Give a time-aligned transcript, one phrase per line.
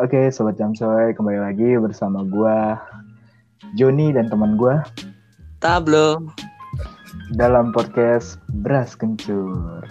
[0.00, 2.80] Oke, Sobat Jamsoy, kembali lagi bersama gua
[3.76, 4.80] Joni dan teman gua
[5.60, 6.32] Tablo.
[7.36, 9.84] dalam podcast Beras Kencur.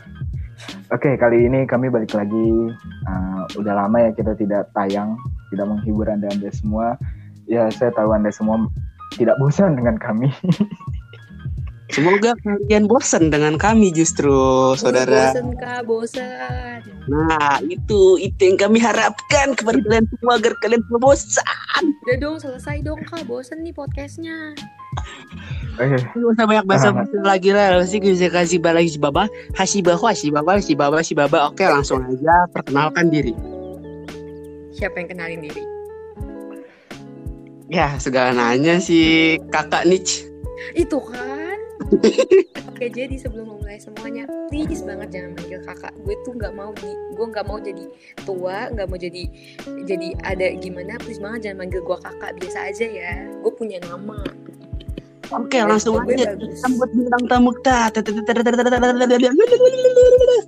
[0.89, 2.49] Oke, kali ini kami balik lagi.
[3.05, 5.13] Uh, udah lama ya kita tidak tayang,
[5.53, 6.97] tidak menghibur Anda-Anda semua.
[7.45, 8.57] Ya, saya tahu Anda semua
[9.21, 10.33] tidak bosan dengan kami.
[11.91, 14.31] Semoga kalian bosan dengan kami justru,
[14.79, 15.35] saudara.
[15.35, 16.79] Bosen kak, bosen.
[17.11, 21.83] Nah, itu itu yang kami harapkan kepada kalian semua agar kalian tidak bosan.
[22.07, 24.55] Udah dong, selesai dong kak, bosen nih podcastnya.
[25.79, 27.79] Oke, Tidak usah banyak bahasa bahasa lagi lah.
[27.83, 31.37] Pasti bisa kasih balik si baba, hasi bahwa si baba, si baba, si baba.
[31.51, 33.35] Oke, langsung aja perkenalkan diri.
[34.75, 35.63] Siapa yang kenalin diri?
[37.71, 40.27] Ya, segala nanya si kakak Nich.
[40.75, 41.40] Itu kan.
[41.91, 45.91] Oke, jadi sebelum memulai semuanya, please banget jangan manggil kakak.
[46.07, 47.85] Gue tuh nggak mau di, gue nggak mau jadi
[48.23, 49.23] tua, nggak mau jadi
[49.83, 50.95] jadi ada gimana.
[51.03, 53.27] Please banget jangan manggil gue kakak, biasa aja ya.
[53.43, 54.23] Gue punya nama.
[55.31, 56.35] Oke, langsung aja.
[56.59, 57.91] Sambut bintang tamu kita.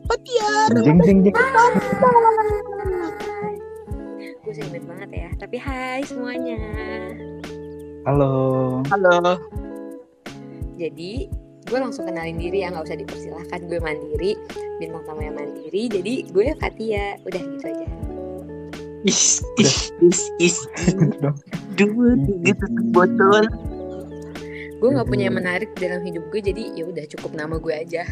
[0.07, 0.67] Patiar.
[0.79, 1.35] jing jing jing.
[4.43, 5.29] Gue sering banget ya.
[5.39, 6.59] Tapi hai semuanya.
[8.03, 8.83] Halo.
[8.91, 9.39] Halo.
[10.77, 11.29] Jadi
[11.63, 13.59] gue langsung kenalin diri ya nggak usah dipersilahkan.
[13.69, 14.31] Gue mandiri
[14.81, 15.89] bintang tamu yang mandiri.
[15.89, 17.87] Jadi gue Fatia udah gitu aja.
[19.03, 19.91] Is, is,
[20.39, 20.55] is,
[22.55, 23.43] satu botol.
[24.79, 28.07] gue nggak punya yang menarik dalam hidup gue jadi ya udah cukup nama gue aja.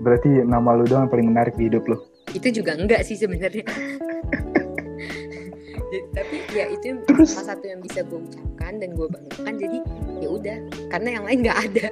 [0.00, 2.00] Berarti nama lu doang yang paling menarik di hidup lu.
[2.36, 3.64] itu juga enggak sih sebenarnya.
[6.16, 7.32] Tapi ya itu Terus?
[7.32, 9.54] salah satu yang bisa gue ucapkan dan gue banggakan.
[9.56, 9.78] Jadi
[10.18, 10.58] ya udah
[10.90, 11.86] karena yang lain nggak ada.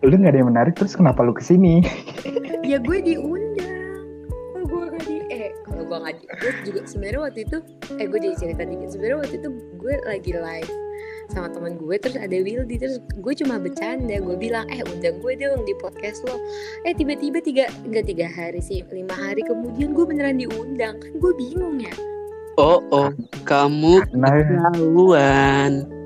[0.00, 1.84] Lu gak ada yang menarik, terus kenapa lu ke sini?
[2.64, 4.00] ya gue diundang.
[4.56, 7.56] Kalau gue nggak di eh kalau gue nggak di gue juga sebenarnya waktu itu
[8.00, 8.88] eh gue jadi cerita dikit.
[8.96, 10.72] Sebenarnya waktu itu gue lagi live
[11.30, 14.16] sama teman gue terus ada Wildy terus gue cuma bercanda.
[14.24, 16.40] Gue bilang eh undang gue dong di podcast lo.
[16.88, 20.96] Eh tiba-tiba tiga enggak tiga hari sih lima hari kemudian gue beneran diundang.
[20.96, 21.92] Kan gue bingung ya.
[22.56, 23.12] Oh, oh,
[23.44, 25.99] kamu Nah, ketahuan.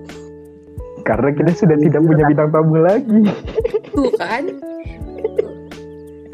[1.04, 3.20] Karena kita sudah tidak punya bintang tamu lagi.
[3.92, 4.44] tuh kan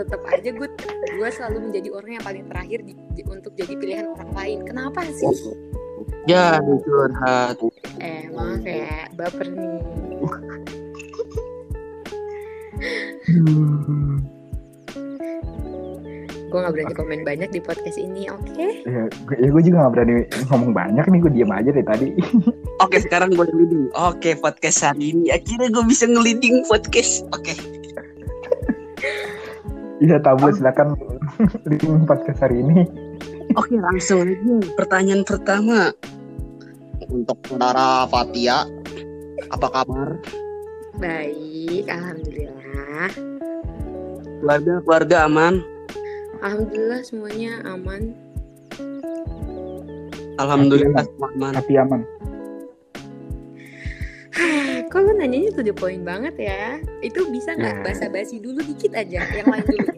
[0.00, 0.68] tetap aja gue
[1.12, 5.04] gue selalu menjadi orang yang paling terakhir di, di- untuk jadi pilihan orang lain kenapa
[5.12, 5.28] sih
[6.28, 7.56] Ya, curhat.
[8.00, 9.80] Eh maaf ya, baper nih.
[16.50, 18.82] Gue gak berani komen banyak di podcast ini, oke?
[18.82, 20.14] Ya, gue, ya gue juga gak berani
[20.50, 22.08] ngomong banyak nih, gue diam aja dari tadi.
[22.84, 23.86] Oke, sekarang gue leading.
[23.94, 25.30] Oke, podcast hari ini.
[25.30, 27.22] Akhirnya gue bisa ngeliding podcast.
[27.30, 27.54] Oke.
[30.00, 30.96] Iya, tabu silakan
[31.68, 32.88] link podcast hari ini.
[33.52, 34.56] Oke, langsung aja.
[34.72, 35.92] Pertanyaan pertama.
[37.04, 38.64] Untuk saudara Fatia,
[39.52, 40.16] apa kabar?
[40.96, 43.12] Baik, alhamdulillah.
[44.40, 45.60] Keluarga, keluarga aman?
[46.40, 48.16] Alhamdulillah semuanya aman.
[50.40, 51.52] Alhamdulillah semua aman.
[51.52, 52.00] Hati aman.
[54.90, 56.80] Kok lu nanyanya tuh the point banget ya?
[57.04, 57.84] Itu bisa nggak Ya.
[57.84, 59.86] basa-basi dulu dikit aja, yang lain dulu.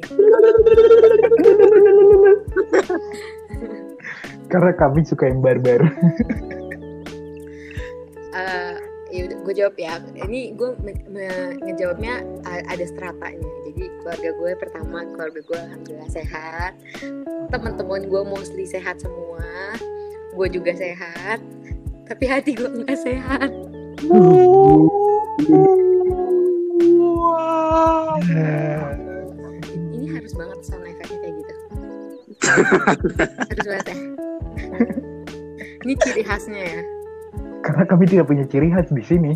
[4.52, 5.80] Karena kami suka yang barbar.
[8.32, 8.74] Eh,
[9.12, 10.00] ya udah gue jawab ya.
[10.24, 16.72] Ini gue me- me- ngejawabnya ada stratanya jadi keluarga gue pertama keluarga gue alhamdulillah sehat.
[17.52, 19.76] Teman-teman gue mostly sehat semua.
[20.32, 21.44] Gue juga sehat
[22.12, 23.50] tapi hati gue nggak sehat.
[29.96, 31.54] Ini harus banget sound efeknya kayak gitu.
[33.48, 33.96] Harus banget ya.
[35.82, 36.80] Ini ciri khasnya ya
[37.72, 39.32] Karena kami tidak punya ciri khas di sini.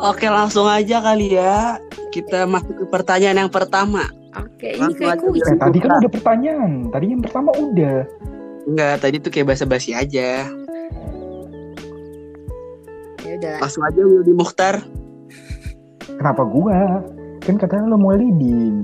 [0.00, 1.76] Oke, langsung aja kali ya.
[2.08, 4.08] Kita masuk ke pertanyaan yang pertama.
[4.32, 6.72] oke ini kayak aja kuis Eh, tadi kan udah pertanyaan.
[6.88, 7.96] Tadi yang pertama udah.
[8.64, 10.48] Enggak, tadi tuh kayak basa-basi aja.
[13.20, 13.56] ya udah.
[13.60, 14.80] Langsung aja Wildy Mukhtar.
[16.16, 17.04] Kenapa gua?
[17.44, 18.80] Kan katanya lo mau leading.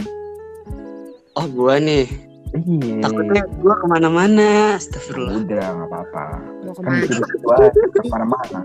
[1.33, 2.34] Oh, gua nih.
[2.55, 3.03] Iya.
[3.03, 4.79] Takutnya gua ke mana-mana.
[4.79, 5.43] Astagfirullah.
[5.43, 6.25] Udah, nggak apa-apa.
[6.79, 8.61] Kan bisa gua ke mana-mana.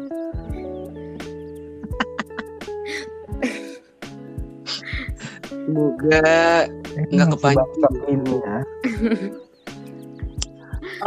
[5.48, 6.66] Semoga
[6.98, 7.94] Eh, Nggak kepanjang.
[8.10, 8.58] ini ya.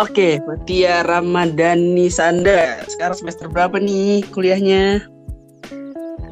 [0.00, 2.81] Oke, Fatia Ramadhani Sanda.
[2.88, 5.05] Sekarang semester berapa nih kuliahnya?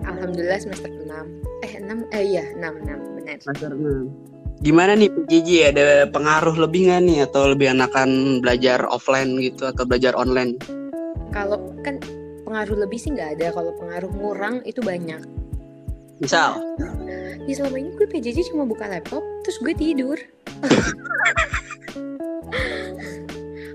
[0.07, 1.13] Alhamdulillah semester 6
[1.61, 4.30] Eh 6 enam eh iya enam enam benar semester 6
[4.61, 7.19] gimana nih PJJ ada pengaruh lebih nggak nih?
[7.29, 10.57] Atau lebih enakan belajar offline gitu atau belajar online?
[11.33, 11.97] Kalau kan
[12.45, 13.57] pengaruh lebih sih nggak ada.
[13.57, 15.25] Kalau pengaruh ngurang itu banyak.
[16.21, 16.61] Misal?
[17.49, 20.21] Ya selama ini gue PJJ cuma buka laptop terus gue tidur.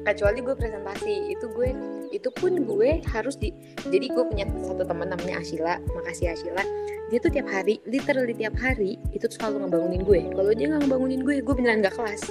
[0.06, 1.34] Kecuali gue presentasi.
[1.34, 1.74] Itu gue
[2.14, 3.52] itu pun gue harus di
[3.90, 6.64] jadi gue punya satu teman namanya Ashila makasih Ashila
[7.06, 10.22] dia tuh tiap hari literally tiap hari itu tuh selalu ngebangunin gue.
[10.34, 12.26] Kalau dia nggak ngebangunin gue gue beneran nggak kelas.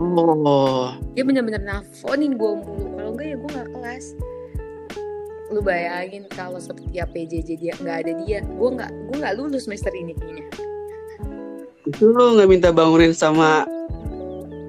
[0.00, 0.96] Oh.
[1.12, 2.88] Dia bener-bener nelfonin gue mulu.
[2.96, 4.04] Kalau enggak ya gue nggak kelas.
[5.52, 9.92] Lu bayangin kalau setiap PJJ dia nggak ada dia gue nggak gue nggak lulus semester
[9.92, 10.48] ini kayaknya.
[11.84, 13.68] Itu lu nggak minta bangunin sama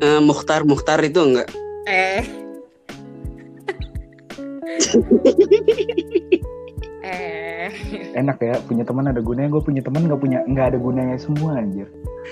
[0.03, 0.67] eh, Mukhtar?
[0.67, 1.47] Mukhtar itu enggak
[1.87, 2.27] eh.
[6.99, 7.38] Eh
[8.19, 11.57] Enak ya punya teman ada gunanya, gue punya teman nggak punya nggak ada gunanya semua
[11.57, 11.87] anjir.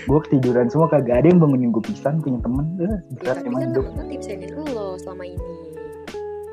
[0.05, 2.65] Gue ketiduran semua kagak ada yang bangunin gue pisan punya temen.
[2.77, 3.83] Eh, ya, berat tapi emang kan hidup.
[3.87, 5.53] lo tipsenin lo selama ini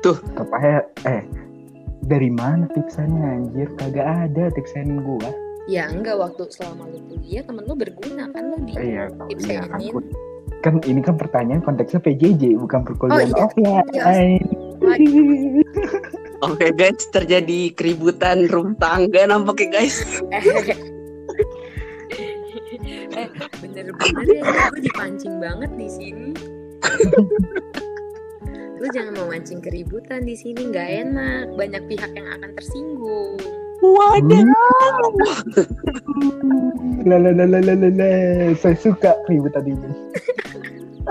[0.05, 0.77] Tepatnya
[1.09, 1.23] eh
[2.05, 3.67] dari mana tipsannya anjir?
[3.75, 5.29] Kagak ada tipsan gue.
[5.65, 9.09] ya enggak waktu selama lu kuliah temen lo berguna kan lo di Eh, iya,
[9.41, 9.81] iya kan,
[10.61, 13.81] kan ini kan pertanyaan konteksnya PJJ bukan perkuliahan Oh, iya.
[13.81, 14.45] offline.
[16.43, 20.03] Oke guys, terjadi keributan rumah tangga nampaknya guys.
[23.15, 23.27] eh
[23.63, 26.29] bener-bener ya gue dipancing banget di sini
[28.79, 33.39] lu jangan mau mancing keributan di sini nggak enak banyak pihak yang akan tersinggung
[33.85, 34.39] Waduh.
[37.03, 38.09] La la la la la la la.
[38.55, 39.91] Saya suka keributan ini.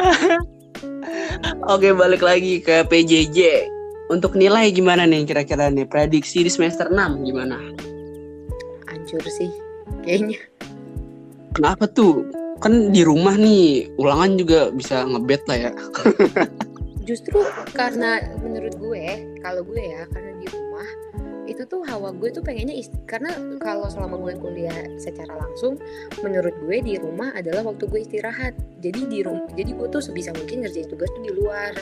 [1.70, 3.68] Oke, balik lagi ke PJJ.
[4.12, 5.88] Untuk nilai gimana nih kira-kira nih?
[5.88, 7.56] Prediksi di semester 6 gimana?
[9.04, 9.52] hancur sih
[10.00, 10.40] kayaknya
[11.54, 12.26] Kenapa tuh?
[12.58, 15.72] Kan di rumah nih, ulangan juga bisa ngebet lah ya.
[17.08, 17.44] justru
[17.76, 19.04] karena menurut gue
[19.44, 20.63] kalau gue ya karena di rumah
[21.44, 25.76] itu tuh hawa gue tuh pengennya ist- karena kalau selama gue kuliah secara langsung
[26.24, 28.56] menurut gue di rumah adalah waktu gue istirahat.
[28.84, 31.72] Jadi di rumah jadi gue tuh sebisa mungkin ngerjain tugas tuh di luar.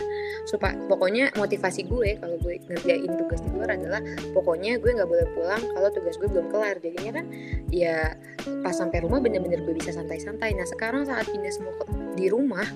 [0.46, 4.00] Supaya pokoknya motivasi gue kalau gue ngerjain tugas di luar adalah
[4.34, 6.78] pokoknya gue nggak boleh pulang kalau tugas gue belum kelar.
[6.78, 7.26] Jadinya kan
[7.70, 8.14] ya
[8.62, 10.54] pas sampai rumah bener-bener gue bisa santai-santai.
[10.54, 11.74] Nah sekarang saat pindah semua
[12.14, 12.66] di rumah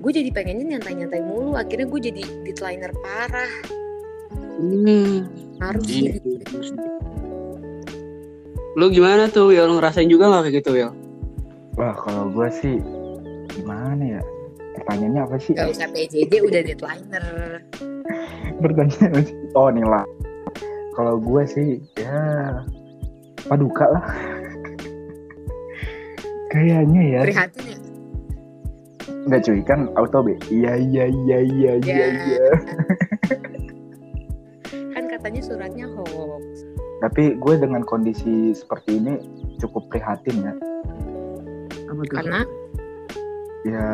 [0.00, 1.56] gue jadi pengennya nyantai-nyantai mulu.
[1.56, 3.80] Akhirnya gue jadi deadlineer parah
[4.58, 5.28] Hmm.
[5.60, 6.16] harus Iya.
[6.16, 6.74] sih
[8.74, 9.66] Lu gimana tuh, Wil?
[9.68, 10.90] Ngerasain juga nggak kayak gitu, Wil?
[11.74, 12.76] Wah kalau gue sih
[13.52, 14.22] gimana ya?
[14.78, 15.52] Pertanyaannya apa sih?
[15.52, 17.24] gak usah PJJ udah deadlineer
[18.62, 19.34] Pertanyaan apa sih?
[19.52, 20.06] Oh nih lah.
[20.94, 21.68] Kalau gue sih
[21.98, 22.62] ya
[23.44, 24.04] paduka lah.
[26.52, 27.20] Kayaknya ya.
[27.26, 27.78] prihatin ya
[29.20, 30.28] Enggak cuy kan auto B.
[30.48, 32.06] Iya iya iya iya iya Ya.
[32.08, 32.48] iya.
[35.50, 36.62] suratnya hoax
[37.02, 39.18] Tapi gue dengan kondisi seperti ini
[39.58, 40.54] cukup prihatin ya.
[41.88, 42.16] Apa tuh?
[42.20, 42.40] karena
[43.64, 43.88] Ya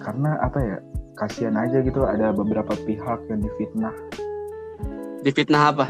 [0.00, 0.78] karena apa ya?
[1.18, 3.90] Kasihan aja gitu ada beberapa pihak yang difitnah.
[5.26, 5.86] Difitnah apa?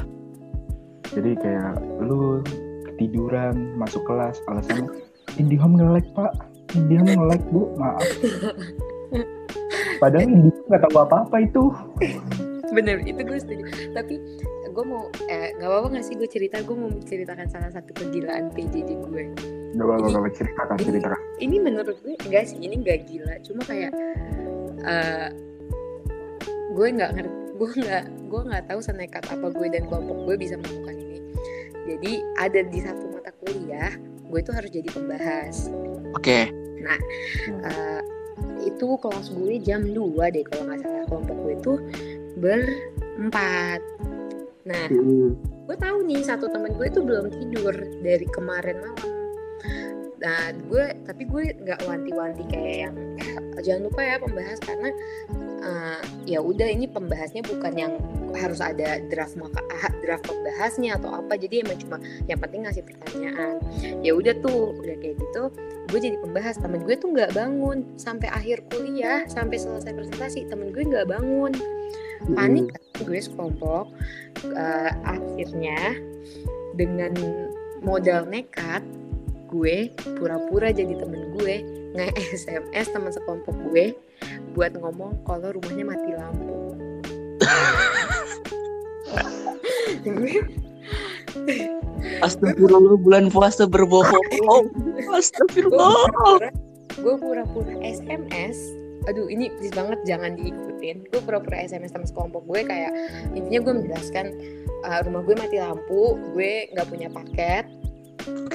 [1.12, 2.41] Jadi kayak lu
[2.99, 4.91] ketiduran masuk kelas alasannya
[5.39, 6.33] Indihome nge-lag pak
[6.75, 8.02] Indihome nge-lag bu maaf
[10.02, 11.64] Padahal Indihome nggak tahu apa-apa itu
[12.69, 13.64] bener itu gue setuju
[13.97, 14.21] tapi
[14.78, 18.54] gue mau eh gak apa-apa gak sih gue cerita gue mau menceritakan salah satu kegilaan
[18.54, 19.25] PJJ gue
[19.75, 21.20] Gak apa-apa gak apa ceritakan ceritakan.
[21.42, 23.35] ini menurut gue enggak sih ini enggak gila.
[23.42, 23.90] Cuma kayak
[24.87, 25.28] eh
[26.78, 30.54] gue nggak ngerti gue nggak gue nggak tahu senekat apa gue dan kelompok gue bisa
[30.62, 31.18] melakukan ini.
[31.90, 33.92] Jadi ada di satu mata kuliah
[34.30, 35.75] gue tuh harus jadi pembahas.
[36.14, 36.54] Oke.
[37.58, 38.00] Eh,
[38.62, 39.99] itu kelas gue jam 2
[40.30, 41.04] deh kalau nggak salah.
[41.11, 41.73] Kelompok gue itu
[42.38, 43.82] berempat
[44.68, 45.32] nah Hmm.
[45.64, 47.72] gue tahu nih satu temen gue itu belum tidur
[48.04, 49.08] dari kemarin malam
[50.18, 54.90] nah gue tapi gue nggak wanti-wanti kayak yang eh, jangan lupa ya pembahas karena
[55.62, 57.92] eh, ya udah ini pembahasnya bukan yang
[58.34, 61.34] harus ada draft maka ah, draft pembahasnya atau apa.
[61.34, 61.96] Jadi emang cuma
[62.30, 63.58] yang penting ngasih pertanyaan.
[64.04, 65.42] Ya udah tuh udah kayak gitu
[65.88, 66.60] gue jadi pembahas.
[66.60, 70.46] Temen gue tuh nggak bangun sampai akhir kuliah sampai selesai presentasi.
[70.46, 71.56] Temen gue nggak bangun.
[72.34, 73.94] Panik kan gue sekelompok
[74.46, 75.98] Eh, akhirnya
[76.78, 77.10] dengan
[77.82, 78.87] modal nekat
[79.49, 79.90] gue
[80.21, 81.55] pura-pura jadi temen gue
[81.97, 82.07] nge
[82.45, 83.97] SMS teman sekelompok gue
[84.52, 86.55] buat ngomong kalau rumahnya mati lampu
[90.05, 90.37] gue
[92.19, 94.71] Astagfirullah bulan puasa berbohong.
[95.19, 96.50] Astagfirullah.
[96.99, 98.59] gue pura-pura SMS
[99.07, 102.93] aduh ini please banget jangan diikutin gue pura-pura SMS sama sekelompok gue kayak
[103.33, 104.26] intinya gue menjelaskan
[104.85, 107.64] uh, rumah gue mati lampu gue nggak punya paket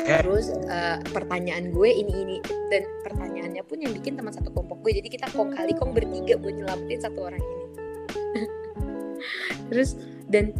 [0.03, 2.37] terus uh, pertanyaan gue ini ini
[2.67, 4.99] dan pertanyaannya pun yang bikin teman satu kelompok gue.
[4.99, 7.65] Jadi kita kong kali kong bertiga buat nyelamatin satu orang ini.
[9.71, 9.95] Terus
[10.27, 10.51] dan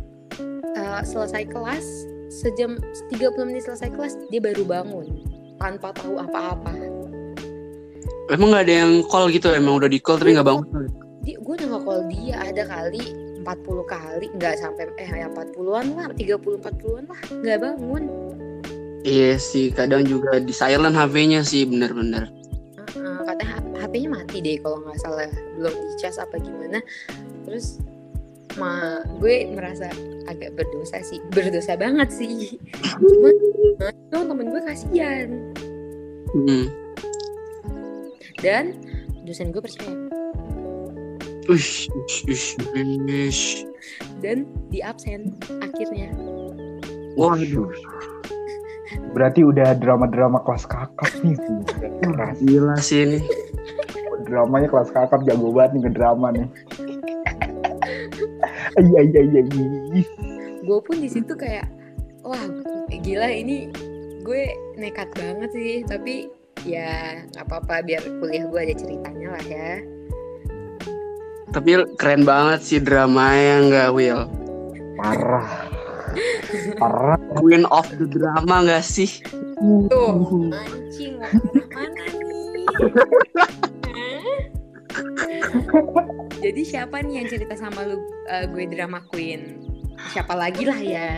[0.79, 1.85] uh, selesai kelas
[2.31, 2.79] sejam
[3.11, 5.05] 30 menit selesai kelas dia baru bangun.
[5.59, 6.73] Tanpa tahu apa-apa.
[8.31, 9.51] Emang gak ada yang call gitu?
[9.51, 10.65] Emang udah di call tapi nggak bangun.
[11.23, 12.35] dia gue udah nggak call dia.
[12.39, 13.03] Ada kali
[13.43, 14.27] 40 kali.
[14.39, 17.19] Nggak sampai eh ya 40-an lah 30 40-an lah.
[17.43, 18.03] Nggak bangun
[19.03, 22.31] Iya sih kadang juga di silent HP-nya sih bener-bener.
[22.95, 25.27] uh, katanya HP-nya mati deh kalau nggak salah
[25.59, 26.79] belum dicas apa gimana
[27.43, 27.83] terus
[28.55, 29.89] ma gue merasa
[30.29, 32.55] agak berdosa sih berdosa banget sih
[33.01, 33.29] cuma
[33.81, 35.29] nah, temen gue kasihan
[36.33, 36.65] Hmm.
[38.41, 38.73] dan
[39.21, 39.93] dosen gue percaya
[41.45, 42.55] Ush, ush, ush,
[43.05, 43.43] ush.
[44.23, 46.09] dan di absen akhirnya
[47.13, 47.69] Waduh,
[49.13, 51.37] Berarti udah drama-drama kelas kakap nih.
[52.01, 52.37] Keras.
[52.41, 53.19] gila sih ini.
[54.25, 56.47] Dramanya kelas kakap jago banget nih ngedrama nih.
[58.73, 59.41] Iya iya iya.
[60.63, 61.67] gue pun di situ kayak
[62.23, 62.41] wah
[62.89, 63.69] gila ini
[64.23, 64.43] gue
[64.79, 66.31] nekat banget sih tapi
[66.63, 69.71] ya nggak apa-apa biar kuliah gue ada ceritanya lah ya
[71.53, 71.69] Tapi
[72.01, 74.25] keren banget sih drama yang nggak Will.
[74.97, 75.72] Parah.
[76.77, 77.17] Parah.
[77.37, 79.23] Queen of the drama gak sih?
[79.63, 80.51] tuh
[81.23, 81.39] arah
[81.71, 82.67] mana nih
[86.43, 89.63] jadi siapa nih yang cerita sama lu eh, gue drama queen
[90.11, 91.11] siapa lagi lah ya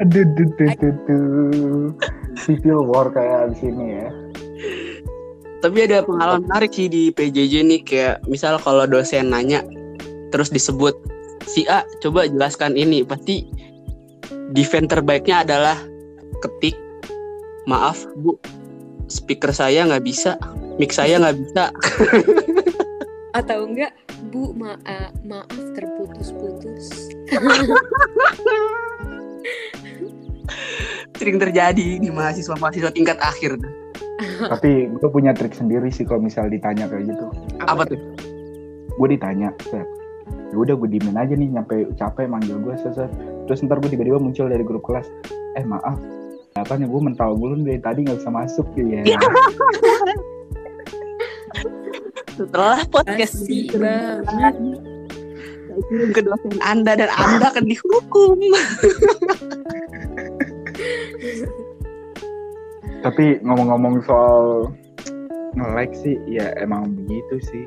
[0.00, 1.86] Aduh, duh, duh, duh, duh.
[2.40, 4.08] Civil war kayak di sini ya.
[5.60, 9.60] Tapi ada pengalaman menarik sih di PJJ nih kayak misal kalau dosen nanya
[10.32, 10.96] terus disebut
[11.50, 13.02] si A coba jelaskan ini.
[13.02, 13.42] Pasti
[14.54, 15.74] defend terbaiknya adalah
[16.38, 16.78] ketik
[17.66, 18.38] maaf Bu
[19.10, 20.38] speaker saya nggak bisa
[20.78, 21.64] mic saya nggak bisa.
[23.38, 23.92] Atau enggak
[24.30, 24.78] bu ma
[25.26, 27.10] maaf terputus-putus.
[31.20, 33.60] Sering terjadi di mahasiswa-mahasiswa tingkat akhir.
[34.40, 37.26] Tapi gue punya trik sendiri sih kalau misal ditanya kayak gitu.
[37.60, 38.00] apa tuh?
[38.96, 39.52] Gue ditanya.
[40.50, 43.10] Ya udah gue diemin aja nih nyampe capek manggil gue set.
[43.46, 45.06] Terus ntar gue tiba-tiba muncul dari grup kelas.
[45.54, 45.98] Eh maaf,
[46.58, 49.02] apanya gue mental gulung dari tadi nggak bisa masuk ya.
[52.40, 54.54] setelah podcast Basi ini banget.
[55.68, 58.40] saya kirim ke dosen anda dan anda akan dihukum
[63.00, 64.68] Tapi ngomong-ngomong soal
[65.56, 67.64] nge-like sih, ya emang begitu sih.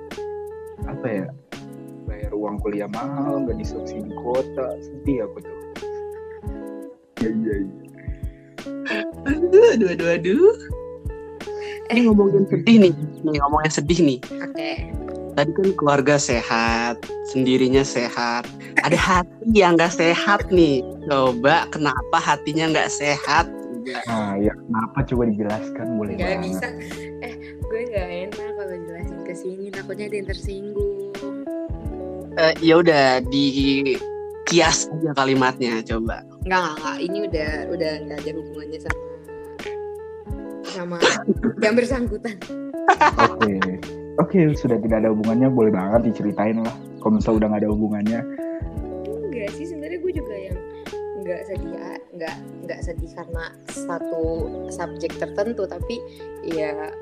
[0.86, 1.25] Apa ya?
[2.24, 5.60] Bayar uang kuliah mahal, nggak disubsidi kuota, sedih aku tuh.
[7.20, 7.84] Iya iya iya.
[9.27, 10.56] aduh aduh aduh aduh.
[11.92, 12.94] Ini ngomongin sedih nih.
[13.27, 14.20] Nih ngomongin sedih nih.
[14.39, 14.72] Oke.
[15.36, 18.48] Tadi kan keluarga sehat sendirinya sehat.
[18.80, 20.80] Ada hati yang nggak sehat nih.
[21.03, 23.51] Coba kenapa hatinya nggak sehat.
[24.08, 25.03] Nah, ya kenapa?
[25.12, 26.48] Coba dijelaskan boleh nggak banget.
[26.48, 26.68] bisa.
[27.20, 29.68] Eh gue nggak enak kalau jelasin ke sini.
[29.75, 31.03] Takutnya ada yang tersinggung
[32.34, 33.46] Eh, ya udah di
[34.50, 36.25] kias aja kalimatnya coba.
[36.46, 36.98] Nggak nggak nggak.
[37.06, 39.02] Ini udah udah nggak ada hubungannya sama
[40.74, 40.98] sama
[41.62, 42.36] yang bersangkutan.
[43.30, 43.54] Oke.
[44.22, 46.74] Oke, sudah tidak ada hubungannya, boleh banget diceritain lah.
[47.02, 48.20] Kalau misalnya udah nggak ada hubungannya,
[49.10, 50.58] enggak sih sebenarnya gue juga yang
[51.24, 51.74] nggak sedih
[52.13, 52.38] nggak
[52.68, 54.25] nggak sedih karena satu
[54.70, 55.98] subjek tertentu tapi
[56.46, 56.94] ya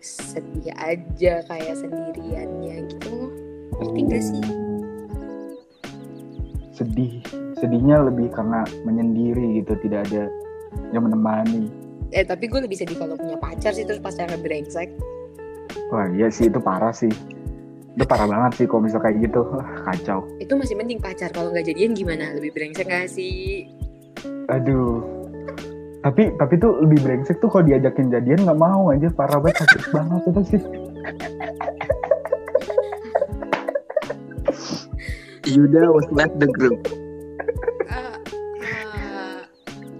[0.00, 3.08] sedih aja kayak sendiriannya gitu.
[3.12, 3.32] loh
[3.80, 4.42] ngerti nggak sih
[6.70, 7.12] sedih.
[7.60, 10.32] Sedihnya lebih karena menyendiri gitu, tidak ada
[10.96, 11.68] yang menemani.
[12.10, 14.88] eh tapi gue lebih sedih kalau punya pacar sih terus pacarnya brengsek
[15.92, 17.10] Wah, iya sih itu parah sih.
[17.94, 19.44] Itu parah banget sih kalau misal kayak gitu.
[19.44, 20.24] Wah, kacau.
[20.40, 23.68] itu masih mending pacar kalau nggak jadian gimana lebih brengsek gak sih
[24.48, 25.04] Aduh.
[26.00, 29.82] Tapi tapi tuh lebih brengsek tuh kalau diajakin jadian nggak mau aja parah banget sakit
[29.92, 30.60] banget itu sih.
[35.54, 36.80] Yuda was left the group
[37.90, 38.14] Ah,
[38.62, 39.40] ah,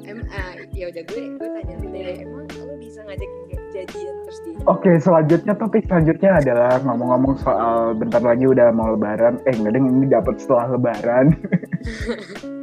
[0.04, 4.38] em ah, ya udah gue gue tanya lu deh emang lo bisa ngajakin jadian terus
[4.45, 9.40] dia Oke, selanjutnya topik selanjutnya adalah ngomong-ngomong soal bentar lagi udah mau lebaran.
[9.49, 11.33] Eh, nggak deng ini dapat setelah lebaran.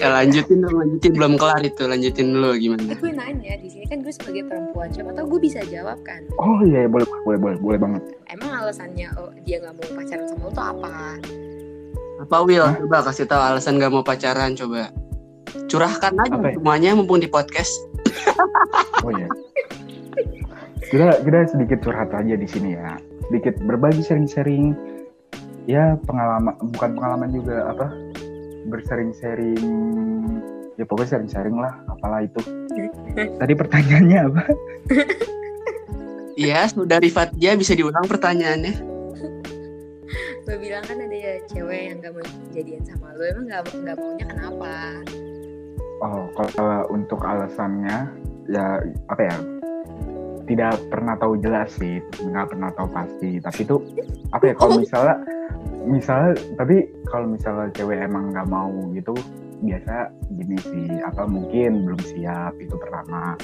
[0.00, 2.92] Ya lanjutin dong, lanjutin belum kelar itu, lanjutin dulu Eh, gimana?
[2.94, 6.56] gue nanya di sini kan gue sebagai perempuan siapa tahu gue bisa jawab kan Oh
[6.62, 8.02] iya boleh boleh boleh boleh banget.
[8.26, 10.92] emang alasannya oh, dia nggak mau pacaran sama lo tuh apa
[12.18, 12.64] Apa Will?
[12.78, 14.92] Coba kasih tahu alasan gak mau pacaran coba.
[15.66, 16.54] Curahkan aja Apa ya?
[16.54, 17.72] semuanya mumpung di podcast.
[19.00, 19.24] Oh iya.
[20.82, 22.96] Kita kita sedikit curhat aja di sini ya.
[23.24, 24.76] Sedikit berbagi sharing-sharing.
[25.64, 27.86] Ya pengalaman bukan pengalaman juga apa?
[28.68, 29.62] Bersering-sharing.
[30.76, 31.72] Ya pokoknya sharing-sharing lah.
[31.88, 32.40] Apalah itu.
[33.40, 34.42] Tadi pertanyaannya apa?
[36.34, 38.88] Iya, sudah Rifat dia bisa diulang pertanyaannya.
[40.48, 43.94] lo bilang kan ada ya cewek yang gak mau jadian sama lo emang nggak nggak
[43.94, 44.98] maunya kenapa
[46.02, 48.08] Oh, kalau untuk alasannya
[48.48, 49.36] ya apa ya?
[50.48, 53.36] Tidak pernah tahu jelas sih, nggak pernah tahu pasti.
[53.38, 53.76] Tapi itu
[54.32, 54.54] apa ya?
[54.56, 55.22] Kalau misalnya,
[55.90, 59.12] misalnya, tapi kalau misalnya cewek emang nggak mau gitu,
[59.60, 60.88] biasa gini sih.
[61.04, 63.34] Apa mungkin belum siap itu pertama.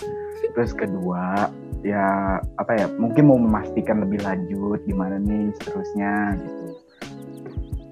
[0.55, 1.51] Terus kedua,
[1.83, 2.87] ya apa ya?
[2.97, 6.65] Mungkin mau memastikan lebih lanjut gimana nih seterusnya gitu.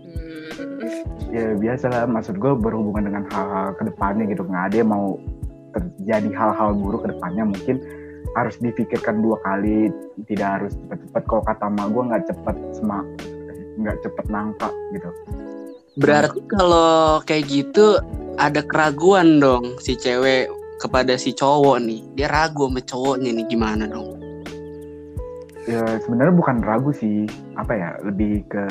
[0.06, 1.34] hmm.
[1.34, 5.18] ya biasa lah maksud gue berhubungan dengan hal-hal ke depannya gitu nggak ada yang mau
[5.74, 7.82] terjadi hal-hal buruk ke depannya mungkin
[8.34, 9.90] harus dipikirkan dua kali
[10.30, 13.06] tidak harus cepet-cepet kalau kata mak gue nggak cepet semak
[13.78, 15.10] nggak cepet nangka gitu.
[15.94, 18.02] Berarti kalau kayak gitu
[18.34, 20.50] ada keraguan dong si cewek
[20.82, 22.02] kepada si cowok nih.
[22.18, 24.18] Dia ragu sama cowoknya nih gimana dong?
[25.64, 27.24] ya sebenarnya bukan ragu sih.
[27.56, 28.64] Apa ya lebih ke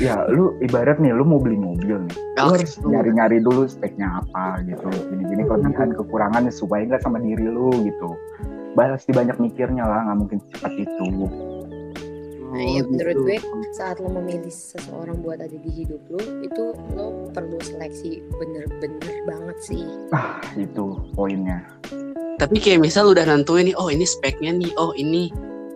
[0.00, 2.16] ya lu ibarat nih lu mau beli mobil nih.
[2.38, 4.86] Lu harus nyari-nyari dulu speknya apa gitu.
[5.10, 8.14] Gini-gini kelebihan kekurangannya supaya nggak sama diri lu gitu.
[8.72, 11.06] Pasti banyak mikirnya lah nggak mungkin cepat itu
[12.52, 13.24] Nah, Oh, menurut gitu.
[13.24, 13.36] gue
[13.72, 19.56] saat lo memilih seseorang buat ada di hidup lo itu lo perlu seleksi bener-bener banget
[19.64, 21.64] sih ah itu poinnya
[22.36, 25.30] Tapi kayak misal udah nentuin nih, oh ini speknya nih, oh ini,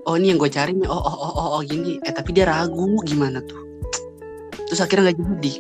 [0.05, 2.03] oh ini yang gue cari nih, oh oh oh oh, oh gini.
[2.03, 3.63] Eh tapi dia ragu gimana tuh?
[4.67, 5.47] Terus akhirnya nggak jadi.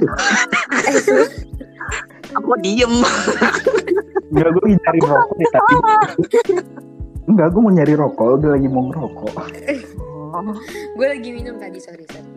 [0.86, 1.49] eh
[2.38, 2.92] Aku diem.
[4.30, 5.74] Enggak, gue lagi nyari rokok nih tadi.
[7.26, 9.34] Enggak, gue mau nyari rokok, gue lagi mau ngerokok.
[10.98, 12.30] gue lagi minum tadi sorry sorry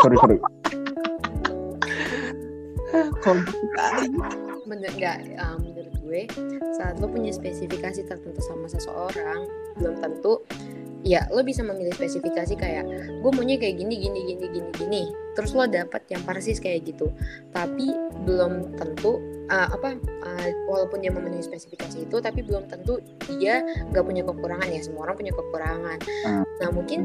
[0.00, 0.38] Sorry, sorry.
[4.64, 6.20] Bener nggak um, menurut gue
[6.78, 9.44] saat lo punya spesifikasi tertentu sama seseorang
[9.76, 10.40] belum tentu
[11.04, 12.88] ya lo bisa memilih spesifikasi kayak
[13.20, 15.02] gue maunya kayak gini gini gini gini gini.
[15.36, 17.12] Terus lo dapet yang persis kayak gitu.
[17.52, 17.92] Tapi
[18.24, 19.20] belum tentu
[19.52, 23.60] uh, apa uh, walaupun dia memenuhi spesifikasi itu tapi belum tentu dia
[23.92, 24.80] nggak punya kekurangan ya.
[24.80, 25.98] Semua orang punya kekurangan.
[26.24, 26.98] Hmm, nah mungkin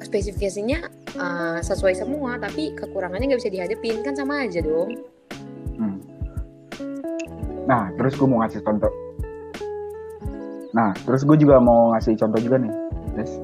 [0.00, 0.88] spesifikasinya
[1.20, 4.00] uh, sesuai semua tapi kekurangannya nggak bisa dihadapin.
[4.00, 4.96] Kan sama aja dong.
[5.76, 6.00] Hmm.
[7.68, 8.88] Nah, terus gue mau ngasih contoh.
[10.72, 12.87] Nah, terus gue juga mau ngasih contoh juga nih.
[13.18, 13.34] Guys.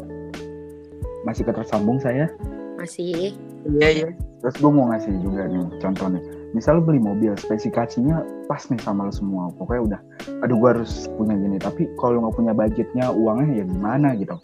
[1.26, 2.30] Masih ketersambung saya.
[2.78, 3.34] masih
[3.64, 4.08] Iya iya.
[4.44, 6.22] Terus gue mau ngasih juga nih contoh nih.
[6.54, 9.50] Misal lu beli mobil, spesifikasinya pas nih sama lo semua.
[9.56, 10.00] Pokoknya udah,
[10.46, 11.58] aduh gue harus punya gini.
[11.58, 14.36] Tapi kalau nggak punya budgetnya, uangnya ya gimana gitu.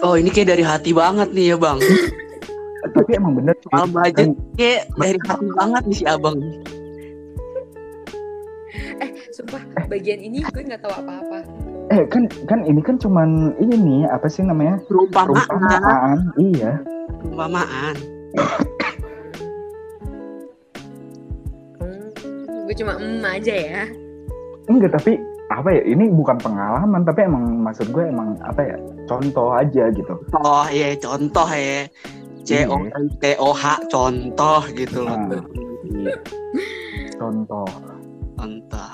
[0.00, 1.78] Oh ini kayak dari hati banget nih ya bang.
[2.96, 3.54] Tapi emang bener.
[3.68, 6.38] Soal budget Kan, kayak dari hati banget nih si abang.
[9.02, 14.06] eh sumpah bagian ini gue nggak tahu apa-apa eh kan kan ini kan cuman ini
[14.06, 14.78] apa sih namanya?
[14.86, 15.26] Perumpamaan.
[15.48, 16.18] Perumpamaan.
[16.38, 16.72] Iya.
[17.18, 17.94] Perumpamaan.
[21.80, 22.06] Hmm,
[22.68, 23.84] gue cuma em aja ya.
[24.70, 25.18] Enggak, tapi
[25.50, 25.82] apa ya?
[25.84, 28.76] Ini bukan pengalaman, tapi emang maksud gue emang apa ya?
[29.10, 30.14] Contoh aja gitu.
[30.38, 31.90] Oh iya contoh ya.
[32.42, 35.18] C O N T O H contoh gitu loh.
[35.18, 35.44] Nah.
[37.18, 37.68] Contoh.
[38.34, 38.90] Contoh.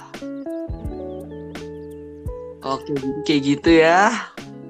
[2.59, 4.11] Oke jadi kayak gitu ya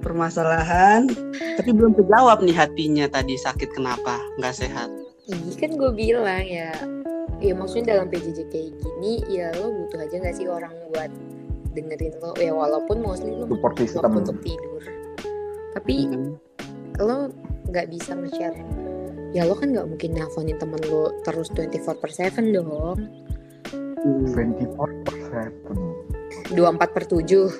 [0.01, 1.09] permasalahan.
[1.57, 4.89] Tapi belum terjawab nih hatinya tadi sakit kenapa nggak sehat.
[5.27, 6.73] Iya kan gue bilang ya.
[7.39, 11.07] Ya maksudnya dalam PJJ kayak gini ya lo butuh aja gak sih orang buat
[11.71, 14.03] dengerin lo ya walaupun mostly lo Support butuh system.
[14.03, 14.83] waktu untuk tidur.
[15.79, 15.95] Tapi
[16.99, 17.31] lo
[17.69, 18.59] nggak bisa nge-share
[19.31, 22.99] ya lo kan nggak mungkin nelfonin temen lo terus 24 per 7 dong
[23.99, 24.31] Hmm.
[24.31, 25.51] 24 persen.
[26.55, 27.51] 24 per 7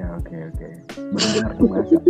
[0.00, 0.68] Iya, oke, oke.
[1.12, 1.98] Denger tuh bahasa.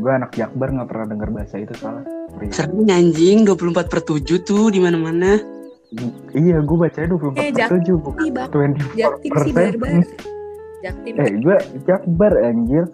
[0.00, 2.00] gue anak Jakbar nggak pernah denger bahasa itu salah.
[2.48, 5.36] Sering anjing 24 per 7 tuh di mana-mana.
[6.32, 9.60] Iya, gue bacanya 24 Eh, per 7, bukan Ih, bak 24 Jaktim per sih 7.
[9.60, 9.92] barbar
[10.80, 12.84] Jaktim Eh, gue Jakbar anjir.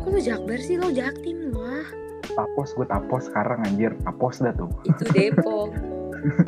[0.00, 0.80] Kok lo Jakbar sih?
[0.80, 1.84] Lo Jaktim lah.
[2.24, 3.92] Tapos gue tapos sekarang anjir.
[4.00, 4.72] Tapos dah tuh.
[4.88, 5.76] Itu Depok.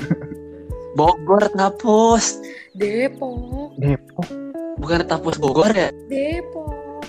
[0.97, 2.41] Bogor Tapos.
[2.73, 3.77] Depok.
[3.77, 4.42] Depok.
[4.83, 5.95] Bukan Tapos Bogor ya?
[6.11, 7.07] Depok.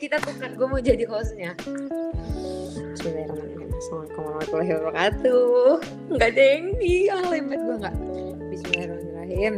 [0.00, 1.52] Kita tukar, gue mau jadi hostnya.
[2.96, 3.76] Bismillahirrahmanirrahim.
[3.76, 5.68] Assalamualaikum warahmatullahi wabarakatuh.
[6.16, 6.32] Enggak
[6.80, 7.96] di ah lempet gue enggak.
[8.48, 9.54] Bismillahirrahmanirrahim.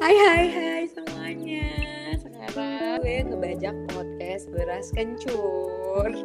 [0.00, 1.68] Hai hai hai semuanya.
[2.16, 6.16] Sekarang gue ngebajak podcast beras kencur.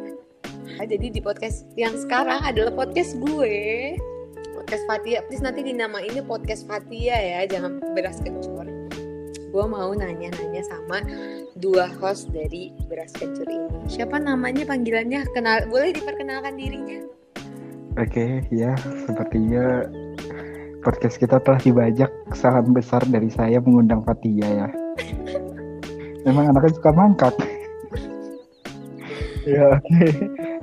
[0.79, 3.99] Ah, jadi di podcast yang sekarang adalah podcast gue.
[4.55, 5.19] Podcast Fatia.
[5.27, 8.60] Please nanti dinamainnya podcast Fatia ya, jangan beras kencur
[9.51, 11.03] gue mau nanya-nanya sama
[11.59, 13.67] dua host dari Beras Kencur ini.
[13.91, 15.27] Siapa namanya panggilannya?
[15.35, 17.03] Kenal, boleh diperkenalkan dirinya?
[17.99, 18.71] Oke, ya
[19.03, 19.83] sepertinya
[20.79, 24.67] podcast kita telah dibajak salam besar dari saya mengundang Fatia ya.
[26.25, 27.35] Memang anaknya suka mangkak.
[29.51, 30.07] ya oke,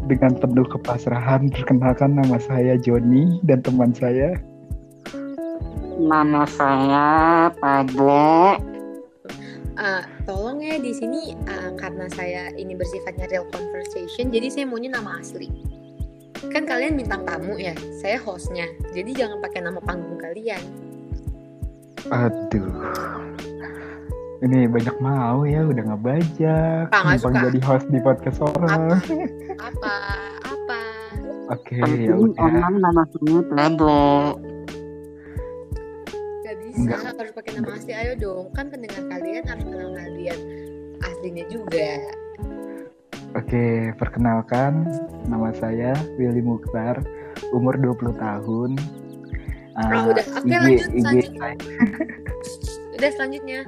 [0.09, 4.33] dengan penuh kepasrahan perkenalkan nama saya Joni dan teman saya.
[6.01, 7.07] Nama saya
[7.61, 8.57] Pablo.
[9.79, 14.91] Uh, tolong ya di sini uh, karena saya ini bersifatnya real conversation, jadi saya maunya
[14.91, 15.47] nama asli.
[16.51, 18.67] Kan kalian bintang tamu ya, saya hostnya.
[18.91, 20.59] Jadi jangan pakai nama panggung kalian.
[22.11, 22.75] Aduh.
[24.38, 26.95] Ini banyak mau ya, udah ngebajak.
[26.95, 27.47] Nggak Numpang suka.
[27.51, 28.99] jadi host di podcast orang.
[29.59, 29.95] Apa?
[30.55, 30.81] Apa?
[31.55, 32.71] Oke, ya Penting udah.
[32.71, 34.38] nama saya Pablo.
[36.79, 37.01] Enggak.
[37.19, 37.93] harus pakai nama asli.
[37.93, 40.38] Ayo dong, kan pendengar kalian harus kenal kalian
[41.03, 41.91] aslinya juga.
[43.37, 44.88] Oke, perkenalkan
[45.29, 47.03] nama saya Willy Mukhtar,
[47.53, 48.71] umur 20 tahun.
[49.79, 50.25] Ah, Uh, udah.
[50.43, 51.33] Oke, IG, lanjut, IG lanjut.
[52.99, 53.61] Udah selanjutnya.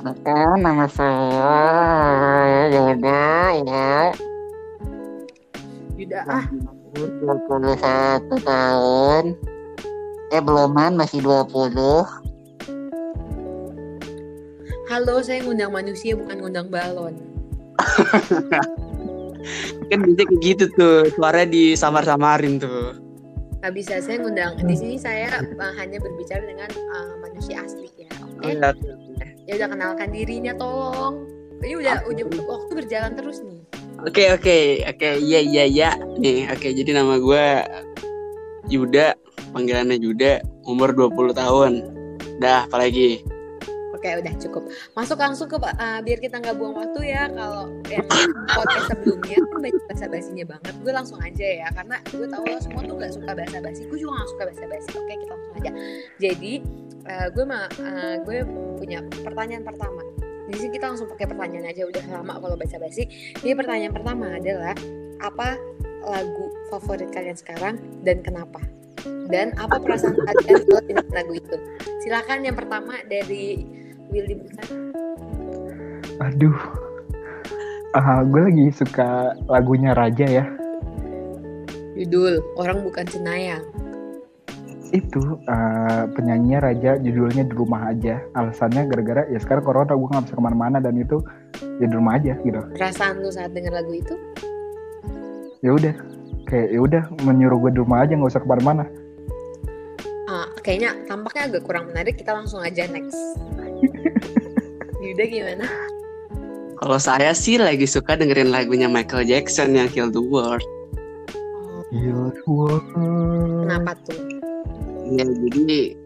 [0.00, 1.52] Oke, nama saya
[2.72, 3.28] Yuda
[3.60, 3.92] ya.
[6.00, 6.44] Yuda ah
[6.96, 9.24] 21 tahun.
[10.28, 11.72] Eh beluman masih 20.
[14.92, 17.16] Halo, saya ngundang manusia bukan ngundang balon.
[19.88, 21.08] Kan bisa kayak gitu tuh.
[21.16, 23.00] Suara disamar-samarin tuh.
[23.64, 24.60] Gak bisa, saya ngundang.
[24.68, 28.12] Di sini saya uh, hanya berbicara dengan uh, manusia asli ya.
[28.20, 28.44] Oke.
[28.44, 28.70] Oh, iya.
[29.48, 31.24] Ya udah kenalkan dirinya tolong.
[31.64, 33.64] Ini udah udah waktu berjalan terus nih.
[34.06, 35.90] Oke oke oke iya iya iya
[36.22, 37.46] nih oke jadi nama gue
[38.70, 39.18] Yuda
[39.52, 41.72] panggilannya Yuda umur 20 tahun
[42.38, 43.22] dah apalagi
[43.98, 44.62] Oke, udah cukup.
[44.94, 47.26] Masuk langsung ke uh, biar kita nggak buang waktu ya.
[47.34, 48.06] Kalau yang
[48.54, 50.74] podcast sebelumnya kan banyak bahasa basinya banget.
[50.86, 53.82] Gue langsung aja ya, karena gue tahu lo semua tuh nggak suka bahasa basi.
[53.90, 54.88] Gue juga nggak suka bahasa basi.
[54.94, 55.70] Oke, kita langsung aja.
[56.22, 56.52] Jadi
[57.10, 58.38] uh, gue mah uh, gue
[58.78, 60.02] punya pertanyaan pertama.
[60.46, 61.82] Di sini kita langsung pakai pertanyaan aja.
[61.82, 63.02] Udah lama kalau bahasa basi.
[63.42, 64.78] Jadi pertanyaan pertama adalah
[65.18, 65.58] apa
[66.06, 68.62] lagu favorit kalian sekarang dan kenapa?
[69.28, 71.56] Dan apa perasaan kalian kalau dengar lagu itu?
[72.00, 73.68] Silakan yang pertama dari
[74.08, 74.68] Willy Bukan.
[76.18, 76.58] Aduh.
[77.96, 80.44] Ah, gue lagi suka lagunya Raja ya.
[81.98, 83.64] Judul Orang Bukan Cenayang.
[84.88, 88.24] Itu eh, penyanyinya Raja, judulnya di rumah aja.
[88.32, 91.20] Alasannya gara-gara ya sekarang corona gue nggak bisa ke mana-mana dan itu
[91.80, 92.60] ya di rumah aja gitu.
[92.76, 94.14] Perasaan lu saat denger lagu itu?
[95.60, 95.94] Ya udah,
[96.48, 98.84] kayak ya udah menyuruh gue di rumah aja nggak usah ke mana-mana.
[100.28, 102.16] Ah, kayaknya tampaknya agak kurang menarik.
[102.16, 103.16] Kita langsung aja next.
[105.04, 105.66] Yuda gimana?
[106.78, 110.62] kalau saya sih lagi suka dengerin lagunya Michael Jackson yang Kill the World
[111.58, 112.86] Oh, Heal the world.
[113.66, 114.14] kenapa tuh?
[115.08, 115.96] ya jadi